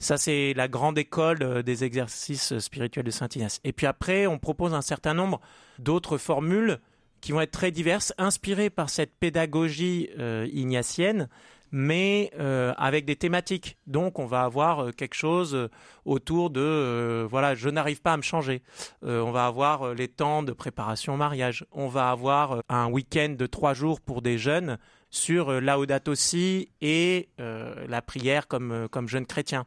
Ça, 0.00 0.16
c'est 0.16 0.52
la 0.54 0.66
grande 0.66 0.98
école 0.98 1.42
euh, 1.42 1.62
des 1.62 1.84
exercices 1.84 2.58
spirituels 2.58 3.04
de 3.04 3.12
Saint 3.12 3.28
Ignace. 3.34 3.60
Et 3.62 3.72
puis 3.72 3.86
après, 3.86 4.26
on 4.26 4.38
propose 4.38 4.74
un 4.74 4.82
certain 4.82 5.14
nombre 5.14 5.40
d'autres 5.78 6.18
formules 6.18 6.80
qui 7.20 7.30
vont 7.30 7.40
être 7.40 7.52
très 7.52 7.70
diverses, 7.70 8.12
inspirées 8.18 8.68
par 8.68 8.90
cette 8.90 9.14
pédagogie 9.14 10.08
ignatienne, 10.52 11.28
mais 11.72 12.30
euh, 12.38 12.74
avec 12.76 13.06
des 13.06 13.16
thématiques. 13.16 13.78
Donc 13.86 14.18
on 14.18 14.26
va 14.26 14.42
avoir 14.42 14.80
euh, 14.80 14.90
quelque 14.92 15.14
chose 15.14 15.54
euh, 15.54 15.68
autour 16.04 16.50
de 16.50 17.26
voilà, 17.28 17.54
je 17.54 17.70
n'arrive 17.70 18.02
pas 18.02 18.12
à 18.12 18.16
me 18.16 18.22
changer. 18.22 18.62
on 19.02 19.30
va 19.30 19.46
avoir 19.46 19.94
les 19.94 20.08
temps 20.08 20.42
de 20.42 20.52
préparation 20.52 21.14
au 21.14 21.16
mariage. 21.16 21.64
On 21.72 21.88
va 21.88 22.10
avoir 22.10 22.62
un 22.68 22.88
week-end 22.88 23.34
de 23.38 23.46
trois 23.46 23.72
jours 23.72 24.00
pour 24.00 24.20
des 24.20 24.36
jeunes 24.36 24.78
sur 25.10 25.60
Laudato 25.60 26.14
Si 26.14 26.68
et 26.80 27.28
la 27.38 28.02
prière 28.02 28.48
comme 28.48 28.88
comme 28.90 29.08
jeune 29.08 29.26
chrétien. 29.26 29.64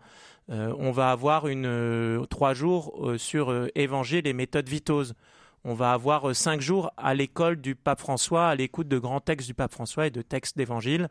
on 0.50 0.92
va 0.92 1.12
avoir 1.12 1.48
une 1.48 2.26
trois 2.30 2.54
jours 2.54 3.14
sur 3.18 3.68
Évangile 3.76 4.28
et 4.28 4.34
méthodes 4.34 4.70
vitoses 4.70 5.16
on 5.68 5.74
va 5.74 5.94
avoir 5.94 6.36
cinq 6.36 6.62
jours 6.62 6.92
à 6.96 7.16
l'école 7.16 7.56
du 7.56 7.74
pape 7.74 8.00
François, 8.00 8.50
à 8.50 8.56
l'écoute 8.56 8.88
de 8.88 9.00
grands 9.00 9.20
textes 9.20 9.48
du 9.48 9.56
pape 9.56 9.72
François 9.72 10.06
et 10.06 10.12
de 10.12 10.22
textes 10.22 10.56
d'évangile. 10.56 11.08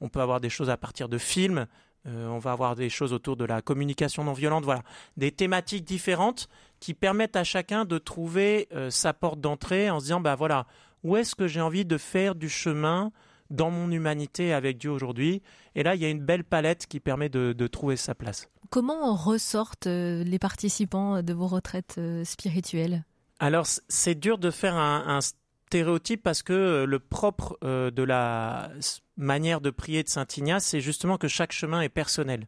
On 0.00 0.08
peut 0.08 0.20
avoir 0.20 0.40
des 0.40 0.50
choses 0.50 0.70
à 0.70 0.76
partir 0.76 1.08
de 1.08 1.18
films. 1.18 1.66
Euh, 2.06 2.28
on 2.28 2.38
va 2.38 2.52
avoir 2.52 2.76
des 2.76 2.88
choses 2.88 3.12
autour 3.12 3.36
de 3.36 3.44
la 3.44 3.62
communication 3.62 4.24
non 4.24 4.32
violente. 4.32 4.64
Voilà, 4.64 4.82
des 5.16 5.32
thématiques 5.32 5.84
différentes 5.84 6.48
qui 6.80 6.94
permettent 6.94 7.36
à 7.36 7.44
chacun 7.44 7.84
de 7.84 7.98
trouver 7.98 8.68
euh, 8.72 8.90
sa 8.90 9.12
porte 9.12 9.40
d'entrée 9.40 9.90
en 9.90 9.98
se 9.98 10.04
disant, 10.04 10.20
bah 10.20 10.34
voilà, 10.34 10.66
où 11.02 11.16
est-ce 11.16 11.34
que 11.34 11.46
j'ai 11.46 11.60
envie 11.60 11.84
de 11.84 11.98
faire 11.98 12.34
du 12.34 12.48
chemin 12.48 13.12
dans 13.50 13.70
mon 13.70 13.90
humanité 13.90 14.52
avec 14.52 14.78
Dieu 14.78 14.90
aujourd'hui? 14.90 15.42
Et 15.74 15.82
là, 15.82 15.94
il 15.94 16.02
y 16.02 16.04
a 16.04 16.08
une 16.08 16.24
belle 16.24 16.44
palette 16.44 16.86
qui 16.86 17.00
permet 17.00 17.28
de, 17.28 17.66
trouver 17.66 17.96
sa 17.96 18.14
place. 18.14 18.48
Comment 18.70 19.14
ressortent 19.14 19.86
euh, 19.86 20.22
les 20.24 20.38
participants 20.38 21.22
de 21.22 21.32
vos 21.32 21.46
retraites 21.46 22.00
spirituelles? 22.24 23.04
Alors, 23.38 23.66
c'est 23.88 24.14
dur 24.14 24.38
de 24.38 24.50
faire 24.50 24.76
un, 24.76 25.20
stéréotype 25.66 26.22
parce 26.22 26.42
que 26.42 26.84
le 26.84 26.98
propre 26.98 27.58
de 27.62 28.02
la 28.02 28.70
manière 29.16 29.60
de 29.60 29.70
prier 29.70 30.02
de 30.02 30.08
Saint 30.08 30.26
Ignace, 30.36 30.64
c'est 30.64 30.80
justement 30.80 31.18
que 31.18 31.28
chaque 31.28 31.52
chemin 31.52 31.80
est 31.80 31.88
personnel. 31.88 32.46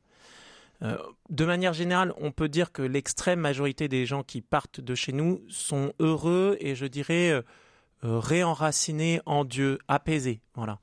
Euh, 0.83 0.97
de 1.29 1.45
manière 1.45 1.73
générale, 1.73 2.13
on 2.19 2.31
peut 2.31 2.49
dire 2.49 2.73
que 2.73 2.83
l'extrême 2.83 3.41
majorité 3.41 3.89
des 3.89 4.07
gens 4.07 4.23
qui 4.23 4.41
partent 4.41 4.81
de 4.81 4.95
chez 4.95 5.13
nous 5.13 5.43
sont 5.49 5.93
heureux 5.99 6.57
et 6.61 6.75
je 6.75 6.87
dirais 6.87 7.31
euh, 7.31 7.43
euh, 8.05 8.19
réenracinés 8.19 9.21
en 9.27 9.45
Dieu, 9.45 9.79
apaisés. 9.89 10.41
Voilà. 10.55 10.79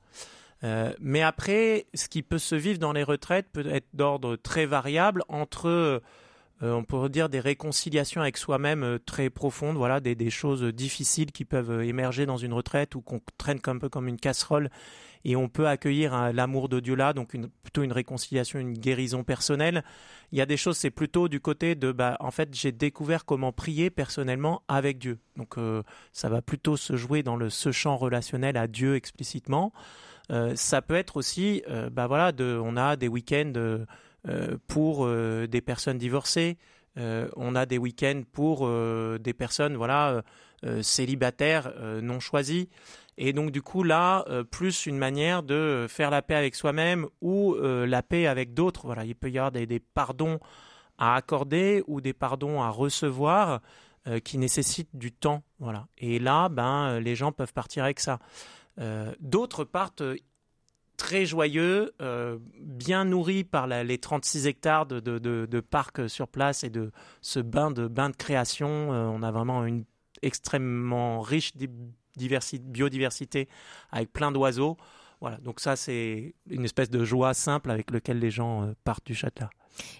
mais 1.00 1.22
après, 1.22 1.86
ce 1.94 2.08
qui 2.08 2.22
peut 2.22 2.38
se 2.38 2.56
vivre 2.56 2.78
dans 2.78 2.92
les 2.92 3.04
retraites 3.04 3.46
peut 3.52 3.66
être 3.66 3.86
d'ordre 3.94 4.36
très 4.36 4.66
variable 4.66 5.22
entre 5.28 6.02
on 6.62 6.84
pourrait 6.84 7.10
dire 7.10 7.28
des 7.28 7.40
réconciliations 7.40 8.22
avec 8.22 8.36
soi-même 8.38 8.98
très 9.04 9.28
profondes, 9.30 9.76
voilà, 9.76 10.00
des, 10.00 10.30
choses 10.30 10.62
difficiles 10.62 11.32
qui 11.32 11.44
peuvent 11.44 11.82
émerger 11.82 12.24
dans 12.24 12.38
une 12.38 12.52
retraite 12.52 12.94
ou 12.94 13.02
qu'on 13.02 13.20
traîne 13.36 13.60
un 13.66 13.78
peu 13.78 13.88
comme 13.88 14.08
une 14.08 14.16
casserole 14.16 14.70
et 15.26 15.34
on 15.34 15.48
peut 15.48 15.66
accueillir 15.66 16.32
l'amour 16.32 16.68
de 16.68 16.78
Dieu 16.78 16.94
là, 16.94 17.12
donc 17.12 17.36
plutôt 17.64 17.82
une 17.82 17.90
réconciliation, 17.90 18.60
une 18.60 18.74
guérison 18.74 19.24
personnelle. 19.24 19.82
Il 20.30 20.38
y 20.38 20.40
a 20.40 20.46
des 20.46 20.56
choses, 20.56 20.76
c'est 20.76 20.90
plutôt 20.90 21.26
du 21.26 21.40
côté 21.40 21.74
de, 21.74 21.90
bah, 21.90 22.16
en 22.20 22.30
fait, 22.30 22.54
j'ai 22.54 22.70
découvert 22.70 23.24
comment 23.24 23.50
prier 23.50 23.90
personnellement 23.90 24.62
avec 24.68 24.98
Dieu. 24.98 25.18
Donc 25.36 25.58
euh, 25.58 25.82
ça 26.12 26.28
va 26.28 26.42
plutôt 26.42 26.76
se 26.76 26.94
jouer 26.94 27.24
dans 27.24 27.34
le, 27.34 27.50
ce 27.50 27.72
champ 27.72 27.96
relationnel 27.96 28.56
à 28.56 28.68
Dieu 28.68 28.94
explicitement. 28.94 29.72
Euh, 30.30 30.54
ça 30.54 30.80
peut 30.80 30.94
être 30.94 31.16
aussi, 31.16 31.64
euh, 31.68 31.90
bah 31.90 32.06
voilà, 32.06 32.30
on 32.40 32.76
a 32.76 32.94
des 32.94 33.08
week-ends 33.08 33.52
pour 34.66 35.06
des 35.06 35.60
personnes 35.60 35.98
divorcées. 35.98 36.58
on 36.96 37.54
a 37.54 37.66
des 37.66 37.78
week-ends 37.78 38.22
pour 38.32 38.68
des 38.68 39.34
personnes 39.34 39.76
voilà 39.76 40.22
célibataires 40.82 41.72
non 42.02 42.20
choisies. 42.20 42.68
Et 43.18 43.32
donc 43.32 43.50
du 43.50 43.62
coup 43.62 43.82
là, 43.82 44.24
euh, 44.28 44.44
plus 44.44 44.86
une 44.86 44.98
manière 44.98 45.42
de 45.42 45.86
faire 45.88 46.10
la 46.10 46.22
paix 46.22 46.34
avec 46.34 46.54
soi-même 46.54 47.06
ou 47.20 47.54
euh, 47.54 47.86
la 47.86 48.02
paix 48.02 48.26
avec 48.26 48.52
d'autres. 48.52 48.86
Voilà, 48.86 49.04
il 49.04 49.14
peut 49.14 49.30
y 49.30 49.38
avoir 49.38 49.52
des, 49.52 49.80
pardons 49.80 50.38
à 50.98 51.14
accorder 51.14 51.82
ou 51.86 52.00
des 52.00 52.12
pardons 52.12 52.62
à 52.62 52.68
recevoir 52.68 53.60
euh, 54.06 54.18
qui 54.18 54.36
nécessitent 54.38 54.94
du 54.94 55.12
temps. 55.12 55.42
Voilà. 55.58 55.86
Et 55.98 56.18
là, 56.18 56.48
ben 56.48 57.00
les 57.00 57.16
gens 57.16 57.32
peuvent 57.32 57.52
partir 57.52 57.84
avec 57.84 58.00
ça. 58.00 58.18
d'autres 59.20 59.64
partent 59.64 60.02
très 60.96 61.26
joyeux, 61.26 61.92
bien 62.60 63.04
nourri 63.04 63.44
par 63.44 63.66
les 63.66 63.98
36 63.98 64.46
hectares 64.46 64.86
de, 64.86 65.00
de, 65.00 65.60
parcs 65.60 66.08
sur 66.08 66.28
place 66.28 66.64
et 66.64 66.70
de 66.70 66.90
ce 67.20 67.40
bain 67.40 67.70
de, 67.70 67.88
de 67.88 68.16
création. 68.16 68.90
on 68.90 69.22
a 69.22 69.30
vraiment 69.30 69.64
une 69.64 69.84
extrêmement 70.22 71.20
riche 71.20 71.52
biodiversité 72.16 73.48
avec 73.90 74.12
plein 74.12 74.32
d'oiseaux. 74.32 74.76
Voilà, 75.20 75.38
donc 75.38 75.60
ça 75.60 75.76
c'est 75.76 76.34
une 76.50 76.64
espèce 76.64 76.90
de 76.90 77.04
joie 77.04 77.32
simple 77.32 77.70
avec 77.70 77.90
lequel 77.90 78.18
les 78.18 78.30
gens 78.30 78.64
euh, 78.64 78.72
partent 78.84 79.06
du 79.06 79.14
château. 79.14 79.46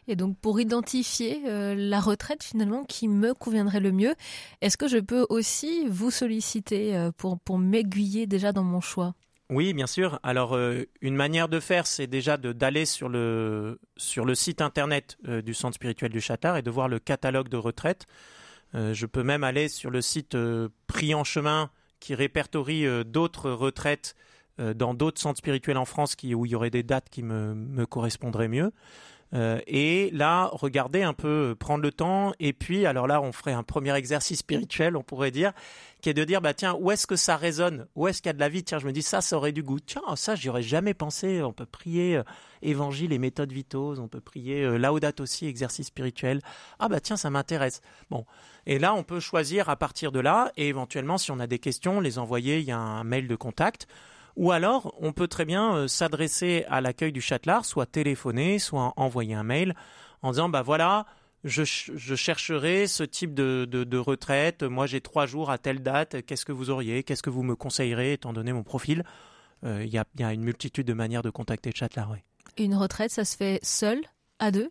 Et 0.09 0.17
donc 0.17 0.37
pour 0.39 0.61
identifier 0.61 1.43
euh, 1.47 1.75
la 1.75 2.01
retraite 2.01 2.43
finalement 2.43 2.85
qui 2.85 3.09
me 3.09 3.33
conviendrait 3.33 3.81
le 3.81 3.93
mieux, 3.93 4.15
est-ce 4.61 4.77
que 4.77 4.89
je 4.89 4.99
peux 4.99 5.27
aussi 5.31 5.87
vous 5.89 6.11
solliciter 6.11 6.95
euh, 6.95 7.13
pour, 7.17 7.39
pour 7.39 7.59
m'aiguiller 7.59 8.27
déjà 8.27 8.53
dans 8.53 8.63
mon 8.63 8.81
choix? 8.81 9.15
Oui, 9.51 9.73
bien 9.75 9.87
sûr. 9.87 10.19
Alors, 10.23 10.59
une 11.01 11.15
manière 11.15 11.49
de 11.49 11.61
faire, 11.61 11.87
c'est 11.87 12.07
déjà 12.07 12.37
d'aller 12.37 12.85
sur 12.85 13.09
le, 13.09 13.79
sur 13.97 14.25
le 14.25 14.35
site 14.35 14.61
internet 14.61 15.17
du 15.25 15.55
Centre 15.55 15.75
spirituel 15.75 16.11
du 16.11 16.21
Châtard 16.21 16.57
et 16.57 16.63
de 16.63 16.71
voir 16.71 16.89
le 16.89 16.99
catalogue 16.99 17.49
de 17.49 17.57
retraite. 17.57 18.07
je 18.75 19.07
peux 19.07 19.23
même 19.23 19.45
aller 19.45 19.69
sur 19.69 19.91
le 19.91 20.01
site 20.01 20.37
Prix 20.89 21.15
en 21.15 21.23
chemin 21.23 21.71
qui 22.01 22.15
répertorie 22.15 22.87
d'autres 23.05 23.51
retraites 23.51 24.17
euh, 24.59 24.73
dans 24.73 24.95
d'autres 24.95 25.21
centres 25.21 25.39
spirituels 25.39 25.77
en 25.77 25.85
France 25.85 26.17
où 26.23 26.47
il 26.47 26.51
y 26.51 26.55
aurait 26.55 26.71
des 26.71 26.83
dates 26.83 27.11
qui 27.11 27.23
me, 27.23 27.55
me 27.55 27.85
correspondraient 27.85 28.49
mieux. 28.49 28.73
Euh, 29.35 29.61
et 29.67 30.11
là, 30.12 30.51
regardez 30.53 31.03
un 31.03 31.12
peu, 31.12 31.57
prendre 31.59 31.83
le 31.83 31.93
temps. 31.93 32.33
Et 32.39 32.53
puis, 32.53 32.87
alors 32.87 33.07
là, 33.07 33.21
on 33.21 33.33
ferait 33.33 33.53
un 33.53 33.62
premier 33.62 33.95
exercice 33.95 34.39
spirituel, 34.41 34.97
on 34.97 35.03
pourrait 35.03 35.31
dire, 35.31 35.53
qui 36.01 36.11
est 36.11 36.15
de 36.15 36.25
dire, 36.25 36.41
bah 36.41 36.55
tiens, 36.55 36.77
où 36.79 36.91
est-ce 36.91 37.07
que 37.07 37.17
ça 37.17 37.37
résonne? 37.37 37.87
Où 37.97 38.07
est-ce 38.09 38.23
qu'il 38.23 38.29
y 38.29 38.31
a 38.31 38.35
de 38.35 38.41
la 38.41 38.49
vie? 38.49 38.62
Tiens, 38.62 38.79
je 38.79 38.87
me 38.87 38.93
dis, 38.93 39.03
ça, 39.03 39.21
ça 39.21 39.37
aurait 39.37 39.53
du 39.53 39.62
goût. 39.62 39.81
Tiens, 39.81 40.03
ça, 40.15 40.35
j'y 40.35 40.49
aurais 40.49 40.62
jamais 40.62 40.95
pensé. 40.95 41.43
On 41.43 41.53
peut 41.53 41.67
prier 41.67 42.17
euh, 42.17 42.23
Évangile 42.62 43.12
et 43.12 43.19
méthodes 43.19 43.53
vitoses. 43.53 44.01
On 44.01 44.09
peut 44.09 44.21
prier 44.21 44.62
euh, 44.62 44.79
Laudate 44.79 45.21
aussi, 45.21 45.47
exercice 45.47 45.89
spirituel. 45.89 46.41
Ah 46.79 46.89
bah 46.89 47.01
tiens, 47.01 47.17
ça 47.17 47.31
m'intéresse. 47.31 47.81
Bon. 48.11 48.25
Et 48.67 48.79
là, 48.79 48.95
on 48.95 49.03
peut 49.03 49.21
choisir 49.21 49.69
à 49.69 49.77
partir 49.77 50.11
de 50.11 50.21
là. 50.21 50.53
Et 50.57 50.69
éventuellement, 50.69 51.19
si 51.19 51.31
on 51.31 51.39
a 51.39 51.47
des 51.47 51.59
questions, 51.59 52.01
les 52.01 52.19
envoyer. 52.19 52.59
Il 52.59 52.65
y 52.65 52.73
a 52.73 52.79
un 52.79 53.05
mail 53.05 53.29
de 53.29 53.37
contact. 53.37 53.87
Ou 54.37 54.53
alors, 54.53 54.94
on 55.01 55.12
peut 55.12 55.29
très 55.29 55.46
bien 55.46 55.75
euh, 55.75 55.88
s'adresser 55.88 56.64
à 56.68 56.81
l'accueil 56.81 57.12
du 57.12 57.20
Châtelard, 57.20 57.64
soit 57.64 57.87
téléphoner, 57.87 58.59
soit 58.59 58.92
envoyer 58.96 59.35
un 59.35 59.42
mail 59.42 59.75
en 60.22 60.31
disant, 60.31 60.49
bah 60.49 60.62
voilà, 60.62 61.07
je, 61.44 61.64
chercherai 61.64 62.87
ce 62.87 63.03
type 63.03 63.33
de, 63.35 63.96
retraite. 63.96 64.62
Moi, 64.62 64.87
j'ai 64.87 65.01
trois 65.01 65.27
jours 65.27 65.51
à 65.51 65.59
telle 65.59 65.83
date. 65.83 66.22
Qu'est-ce 66.27 66.44
que 66.44 66.53
vous 66.53 66.70
auriez? 66.70 67.03
Qu'est-ce 67.03 67.22
que 67.22 67.31
vous 67.31 67.42
me 67.42 67.57
conseillerez, 67.57 68.14
étant 68.14 68.33
donné 68.33 68.53
mon 68.53 68.62
profil? 68.62 69.05
Euh, 69.64 69.85
Il 69.85 69.92
y, 69.92 69.99
a, 70.25 70.33
une 70.33 70.42
multitude 70.42 70.87
de 70.87 70.92
manières 70.92 71.22
de 71.22 71.31
contacter 71.31 71.70
le 71.70 71.77
Châtelard. 71.77 72.11
Oui. 72.11 72.18
Une 72.59 72.75
retraite, 72.75 73.11
ça 73.11 73.25
se 73.25 73.37
fait 73.37 73.59
seul, 73.62 74.01
à 74.38 74.51
deux? 74.51 74.70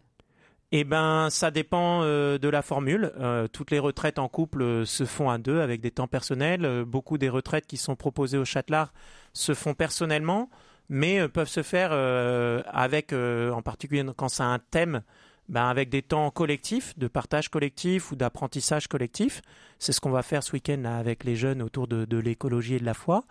Eh 0.71 0.83
ben, 0.83 1.29
ça 1.29 1.51
dépend 1.51 2.01
euh, 2.03 2.37
de 2.37 2.49
la 2.49 2.61
formule. 2.61 3.11
toutes 3.53 3.71
les 3.71 3.79
retraites 3.79 4.19
en 4.19 4.27
couple 4.27 4.85
se 4.85 5.05
font 5.05 5.29
à 5.29 5.37
deux 5.37 5.61
avec 5.61 5.81
des 5.81 5.91
temps 5.91 6.07
personnels. 6.07 6.83
beaucoup 6.85 7.17
des 7.17 7.29
retraites 7.29 7.67
qui 7.67 7.77
sont 7.77 7.95
proposées 7.95 8.37
au 8.37 8.45
Châtelard 8.45 8.91
se 9.33 9.53
font 9.53 9.73
personnellement, 9.73 10.49
mais 10.89 11.19
euh, 11.19 11.27
peuvent 11.27 11.49
se 11.49 11.63
faire 11.63 11.89
euh, 11.91 12.61
avec, 12.67 13.13
euh, 13.13 13.51
en 13.51 13.61
particulier 13.61 14.03
quand 14.15 14.29
c'est 14.29 14.43
un 14.43 14.59
thème, 14.59 15.01
ben 15.47 15.65
avec 15.67 15.89
des 15.89 16.01
temps 16.01 16.31
collectifs, 16.31 16.97
de 16.97 17.07
partage 17.07 17.49
collectif 17.49 18.11
ou 18.11 18.15
d'apprentissage 18.15 18.87
collectif. 18.87 19.41
C'est 19.77 19.91
ce 19.91 20.01
qu'on 20.01 20.09
va 20.09 20.23
faire 20.23 20.41
ce 20.41 20.53
week-end 20.53 20.85
avec 20.85 21.23
les 21.23 21.35
jeunes 21.35 21.61
autour 21.61 21.87
de, 21.87 22.17
l'écologie 22.17 22.75
et 22.75 22.79
de 22.79 22.85
la 22.85 22.95
foi. 22.95 23.25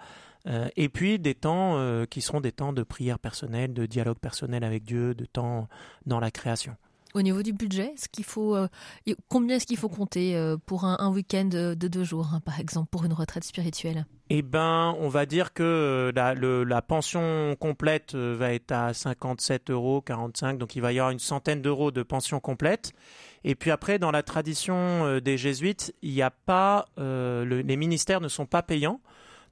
et 0.76 0.88
puis 0.88 1.18
des 1.18 1.34
temps 1.34 2.06
qui 2.06 2.20
seront 2.20 2.40
des 2.40 2.52
temps 2.52 2.72
de 2.72 2.84
prière 2.84 3.18
personnelle, 3.18 3.74
de 3.74 3.84
dialogue 3.86 4.18
personnel 4.18 4.62
avec 4.62 4.84
Dieu, 4.84 5.16
de 5.16 5.24
temps 5.24 5.68
dans 6.06 6.20
la 6.20 6.30
création. 6.30 6.76
Au 7.14 7.22
niveau 7.22 7.44
du 7.44 7.52
budget, 7.52 7.94
euh, 8.38 8.68
combien 9.28 9.56
est-ce 9.56 9.66
qu'il 9.66 9.76
faut 9.76 9.88
compter 9.88 10.34
euh, 10.34 10.56
pour 10.56 10.84
un, 10.84 11.12
week-end 11.12 11.44
de 11.44 11.74
deux 11.74 12.02
jours, 12.02 12.30
hein, 12.34 12.40
par 12.40 12.58
exemple, 12.58 12.88
pour 12.90 13.04
une 13.04 13.12
retraite 13.12 13.44
spirituelle? 13.44 14.04
Eh 14.30 14.42
ben, 14.42 14.96
on 14.98 15.08
va 15.08 15.24
dire 15.24 15.52
que 15.52 16.12
euh, 16.12 16.64
la, 16.64 16.82
pension 16.82 17.54
complète 17.60 18.16
va 18.16 18.52
être 18.52 18.72
à 18.72 18.92
57 18.92 19.70
euros, 19.70 20.00
45, 20.00 20.58
donc 20.58 20.74
il 20.74 20.82
va 20.82 20.92
y 20.92 20.98
avoir 20.98 21.12
une 21.12 21.20
centaine 21.20 21.62
d'euros 21.62 21.92
de 21.92 22.02
pension 22.02 22.40
complète. 22.40 22.92
Et 23.44 23.54
puis 23.54 23.70
après, 23.70 24.00
dans 24.00 24.10
la 24.10 24.24
tradition 24.24 25.20
des 25.20 25.38
jésuites, 25.38 25.94
il 26.02 26.14
n'y 26.14 26.22
a 26.22 26.30
pas, 26.30 26.86
les 26.98 27.76
ministères 27.76 28.20
ne 28.20 28.28
sont 28.28 28.46
pas 28.46 28.62
payants. 28.62 29.00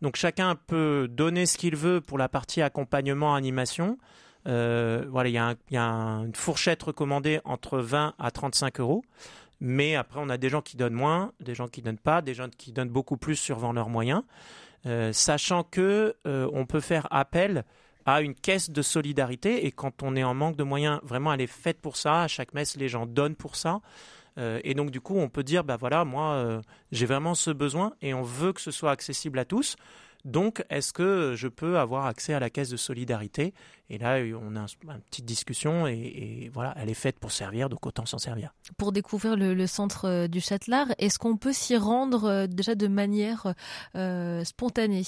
Donc 0.01 0.17
chacun 0.17 0.57
peut 0.57 1.07
donner 1.09 1.47
ce 1.47 1.57
qu'il 1.57 1.77
veut 1.77 2.01
pour 2.01 2.19
la 2.19 2.29
partie 2.29 2.61
accompagnement, 2.61 3.37
animation. 3.37 3.99
Euh, 4.47 5.05
voilà, 5.09 5.29
il 5.29 5.35
y 5.71 5.77
a, 5.77 5.83
une 6.25 6.35
fourchette 6.35 6.83
recommandée 6.83 7.41
entre 7.45 7.79
20 7.79 8.15
à 8.19 8.31
35 8.31 8.81
euros. 8.81 9.05
Mais 9.61 9.95
après, 9.95 10.19
on 10.21 10.29
a 10.29 10.37
des 10.37 10.49
gens 10.49 10.61
qui 10.61 10.77
donnent 10.77 10.95
moins, 10.95 11.33
des 11.41 11.55
gens 11.55 11.69
qui 11.69 11.83
donnent 11.83 11.99
pas, 11.99 12.21
des 12.21 12.35
gens 12.35 12.49
qui 12.49 12.73
donnent 12.73 12.89
beaucoup 12.89 13.17
plus 13.17 13.37
survant 13.37 13.73
leurs 13.73 13.89
moyens, 13.89 14.25
euh, 14.87 15.13
sachant 15.13 15.63
que 15.63 16.17
euh, 16.27 16.51
on 16.53 16.67
peut 16.67 16.81
faire 16.81 17.07
appel 17.13 17.65
à 18.05 18.23
une 18.23 18.35
caisse 18.35 18.71
de 18.71 18.83
solidarité 18.83 19.65
et 19.65 19.71
quand 19.71 20.03
on 20.03 20.17
est 20.17 20.25
en 20.25 20.35
manque 20.35 20.57
de 20.57 20.65
moyens, 20.65 20.99
vraiment, 21.05 21.33
elle 21.33 21.41
est 21.41 21.47
faite 21.47 21.81
pour 21.81 21.97
ça. 21.97 22.23
À 22.23 22.29
chaque 22.29 22.53
messe, 22.55 22.77
les 22.77 22.89
gens 22.89 23.07
donnent 23.07 23.37
pour 23.37 23.55
ça. 23.55 23.81
et 24.37 24.75
donc, 24.75 24.91
du 24.91 25.01
coup, 25.01 25.17
on 25.19 25.29
peut 25.29 25.45
dire, 25.45 25.63
bah 25.63 25.77
voilà, 25.77 26.05
moi, 26.05 26.61
j'ai 26.91 27.07
vraiment 27.07 27.37
ce 27.37 27.53
besoin 27.53 27.93
et 28.01 28.13
on 28.15 28.23
veut 28.23 28.53
que 28.53 28.61
ce 28.61 28.73
soit 28.73 28.91
accessible 28.91 29.39
à 29.39 29.45
tous. 29.45 29.77
Donc, 30.25 30.65
est-ce 30.71 30.93
que 30.93 31.35
je 31.37 31.49
peux 31.49 31.79
avoir 31.79 32.07
accès 32.07 32.33
à 32.33 32.39
la 32.39 32.49
caisse 32.49 32.69
de 32.69 32.77
solidarité? 32.77 33.55
Et 33.91 33.99
là, 33.99 34.19
on 34.41 34.55
a 34.55 34.67
une 34.85 35.01
petite 35.11 35.25
discussion 35.25 35.87
et, 35.87 36.51
voilà, 36.55 36.75
elle 36.77 36.89
est 36.89 36.95
faite 36.95 37.19
pour 37.19 37.33
servir, 37.33 37.69
donc 37.69 37.85
autant 37.87 38.07
s'en 38.07 38.19
servir. 38.19 38.55
Pour 38.79 38.93
découvrir 38.93 39.37
le, 39.37 39.67
centre 39.67 40.07
euh, 40.07 40.29
du 40.29 40.41
Châtelard, 40.41 40.89
est-ce 40.99 41.19
qu'on 41.19 41.37
peut 41.37 41.53
s'y 41.53 41.77
rendre 41.77 42.25
euh, 42.25 42.47
déjà 42.47 42.75
de 42.75 42.87
manière 42.87 43.55
euh, 43.97 44.45
spontanée? 44.45 45.03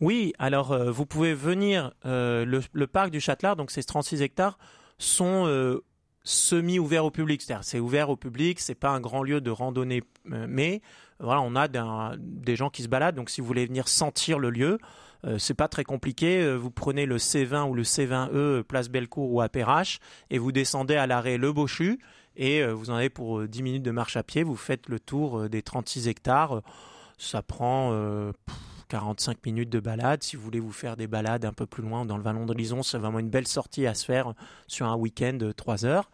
Oui, 0.00 0.32
alors 0.38 0.76
vous 0.90 1.06
pouvez 1.06 1.34
venir, 1.34 1.92
le, 2.04 2.86
parc 2.86 3.10
du 3.10 3.20
Châtelard, 3.20 3.56
donc 3.56 3.70
ces 3.70 3.82
36 3.82 4.22
hectares, 4.22 4.58
sont 4.98 5.80
semi 6.22 6.78
ouverts 6.78 7.04
au 7.04 7.10
public. 7.10 7.42
C'est-à-dire 7.42 7.64
c'est 7.64 7.80
ouvert 7.80 8.08
au 8.08 8.16
public, 8.16 8.60
c'est 8.60 8.76
pas 8.76 8.90
un 8.90 9.00
grand 9.00 9.22
lieu 9.24 9.40
de 9.40 9.50
randonnée, 9.50 10.02
mais 10.24 10.82
voilà, 11.20 11.40
on 11.40 11.56
a 11.56 11.68
des 12.18 12.56
gens 12.56 12.70
qui 12.70 12.82
se 12.82 12.88
baladent. 12.88 13.16
Donc, 13.16 13.30
si 13.30 13.40
vous 13.40 13.46
voulez 13.46 13.66
venir 13.66 13.88
sentir 13.88 14.38
le 14.38 14.50
lieu, 14.50 14.78
euh, 15.24 15.38
c'est 15.38 15.54
pas 15.54 15.68
très 15.68 15.84
compliqué. 15.84 16.40
Euh, 16.40 16.56
vous 16.56 16.70
prenez 16.70 17.06
le 17.06 17.18
C20 17.18 17.68
ou 17.68 17.74
le 17.74 17.82
C20E 17.82 18.62
Place 18.62 18.88
Bellecour 18.88 19.32
ou 19.32 19.40
à 19.40 19.48
Perrache 19.48 19.98
et 20.30 20.38
vous 20.38 20.52
descendez 20.52 20.94
à 20.94 21.06
l'arrêt 21.06 21.38
Le 21.38 21.52
Bochu 21.52 21.98
et 22.36 22.62
euh, 22.62 22.72
vous 22.72 22.90
en 22.90 22.94
avez 22.94 23.10
pour 23.10 23.42
10 23.42 23.62
minutes 23.62 23.82
de 23.82 23.90
marche 23.90 24.16
à 24.16 24.22
pied. 24.22 24.42
Vous 24.42 24.56
faites 24.56 24.88
le 24.88 25.00
tour 25.00 25.48
des 25.48 25.62
36 25.62 26.08
hectares. 26.08 26.62
Ça 27.18 27.42
prend 27.42 27.92
45 28.88 29.44
minutes 29.44 29.70
de 29.70 29.80
balade. 29.80 30.22
Si 30.22 30.36
vous 30.36 30.42
voulez 30.42 30.60
vous 30.60 30.70
faire 30.70 30.96
des 30.96 31.08
balades 31.08 31.44
un 31.44 31.52
peu 31.52 31.66
plus 31.66 31.82
loin 31.82 32.04
dans 32.04 32.16
le 32.16 32.22
Vallon 32.22 32.46
de 32.46 32.54
Lison, 32.54 32.84
c'est 32.84 32.98
vraiment 32.98 33.18
une 33.18 33.28
belle 33.28 33.48
sortie 33.48 33.88
à 33.88 33.94
se 33.94 34.04
faire 34.04 34.34
sur 34.68 34.86
un 34.86 34.94
week-end 34.94 35.32
de 35.32 35.50
3 35.50 35.84
heures. 35.84 36.10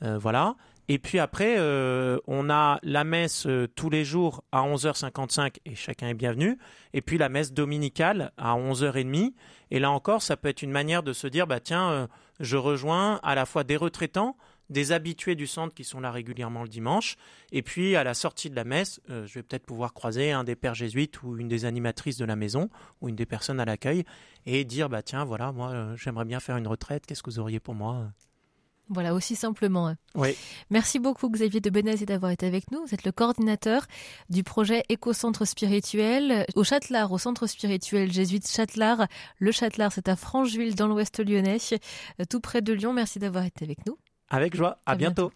voilà. 0.00 0.56
Et 0.90 0.98
puis 0.98 1.18
après, 1.18 1.56
euh, 1.58 2.18
on 2.26 2.48
a 2.48 2.78
la 2.82 3.04
messe 3.04 3.46
euh, 3.46 3.68
tous 3.68 3.90
les 3.90 4.06
jours 4.06 4.42
à 4.52 4.62
11h55 4.62 5.56
et 5.66 5.74
chacun 5.74 6.08
est 6.08 6.14
bienvenu. 6.14 6.58
Et 6.94 7.02
puis 7.02 7.18
la 7.18 7.28
messe 7.28 7.52
dominicale 7.52 8.32
à 8.38 8.56
11h30. 8.56 9.34
Et 9.70 9.80
là 9.80 9.90
encore, 9.90 10.22
ça 10.22 10.38
peut 10.38 10.48
être 10.48 10.62
une 10.62 10.70
manière 10.70 11.02
de 11.02 11.12
se 11.12 11.26
dire, 11.26 11.46
bah 11.46 11.60
tiens, 11.60 11.90
euh, 11.90 12.06
je 12.40 12.56
rejoins 12.56 13.20
à 13.22 13.34
la 13.34 13.44
fois 13.44 13.64
des 13.64 13.76
retraitants, 13.76 14.38
des 14.70 14.92
habitués 14.92 15.34
du 15.34 15.46
centre 15.46 15.74
qui 15.74 15.84
sont 15.84 16.00
là 16.00 16.10
régulièrement 16.10 16.62
le 16.62 16.70
dimanche. 16.70 17.16
Et 17.52 17.60
puis 17.60 17.94
à 17.94 18.02
la 18.02 18.14
sortie 18.14 18.48
de 18.48 18.56
la 18.56 18.64
messe, 18.64 19.00
je 19.08 19.32
vais 19.34 19.42
peut-être 19.42 19.66
pouvoir 19.66 19.92
croiser 19.94 20.32
un 20.32 20.44
des 20.44 20.56
pères 20.56 20.74
jésuites 20.74 21.22
ou 21.22 21.36
une 21.38 21.48
des 21.48 21.64
animatrices 21.64 22.18
de 22.18 22.26
la 22.26 22.36
maison 22.36 22.68
ou 23.00 23.08
une 23.08 23.16
des 23.16 23.26
personnes 23.26 23.60
à 23.60 23.64
l'accueil 23.64 24.04
et 24.44 24.64
dire, 24.64 24.90
bah 24.90 25.02
tiens, 25.02 25.24
voilà, 25.24 25.52
moi 25.52 25.94
j'aimerais 25.96 26.26
bien 26.26 26.38
faire 26.38 26.58
une 26.58 26.68
retraite, 26.68 27.06
qu'est-ce 27.06 27.22
que 27.22 27.30
vous 27.30 27.38
auriez 27.38 27.60
pour 27.60 27.74
moi? 27.74 28.10
Voilà, 28.88 29.14
aussi 29.14 29.36
simplement. 29.36 29.88
Hein. 29.88 29.96
Oui. 30.14 30.36
Merci 30.70 30.98
beaucoup 30.98 31.28
Xavier 31.28 31.60
de 31.60 31.70
Benazé 31.70 32.06
d'avoir 32.06 32.32
été 32.32 32.46
avec 32.46 32.70
nous. 32.70 32.84
Vous 32.86 32.94
êtes 32.94 33.04
le 33.04 33.12
coordinateur 33.12 33.86
du 34.30 34.42
projet 34.42 34.84
Éco-Centre 34.88 35.44
Spirituel 35.44 36.46
au 36.54 36.64
Châtelard, 36.64 37.12
au 37.12 37.18
Centre 37.18 37.46
Spirituel 37.46 38.12
Jésuite 38.12 38.48
Châtelard. 38.48 39.06
Le 39.38 39.52
Châtelard, 39.52 39.92
c'est 39.92 40.08
à 40.08 40.16
Francheville 40.16 40.74
dans 40.74 40.86
l'Ouest 40.86 41.18
lyonnais, 41.24 41.58
euh, 42.20 42.24
tout 42.28 42.40
près 42.40 42.62
de 42.62 42.72
Lyon. 42.72 42.92
Merci 42.92 43.18
d'avoir 43.18 43.44
été 43.44 43.64
avec 43.64 43.86
nous. 43.86 43.98
Avec 44.30 44.56
joie. 44.56 44.78
À, 44.86 44.94
bientôt. 44.94 45.30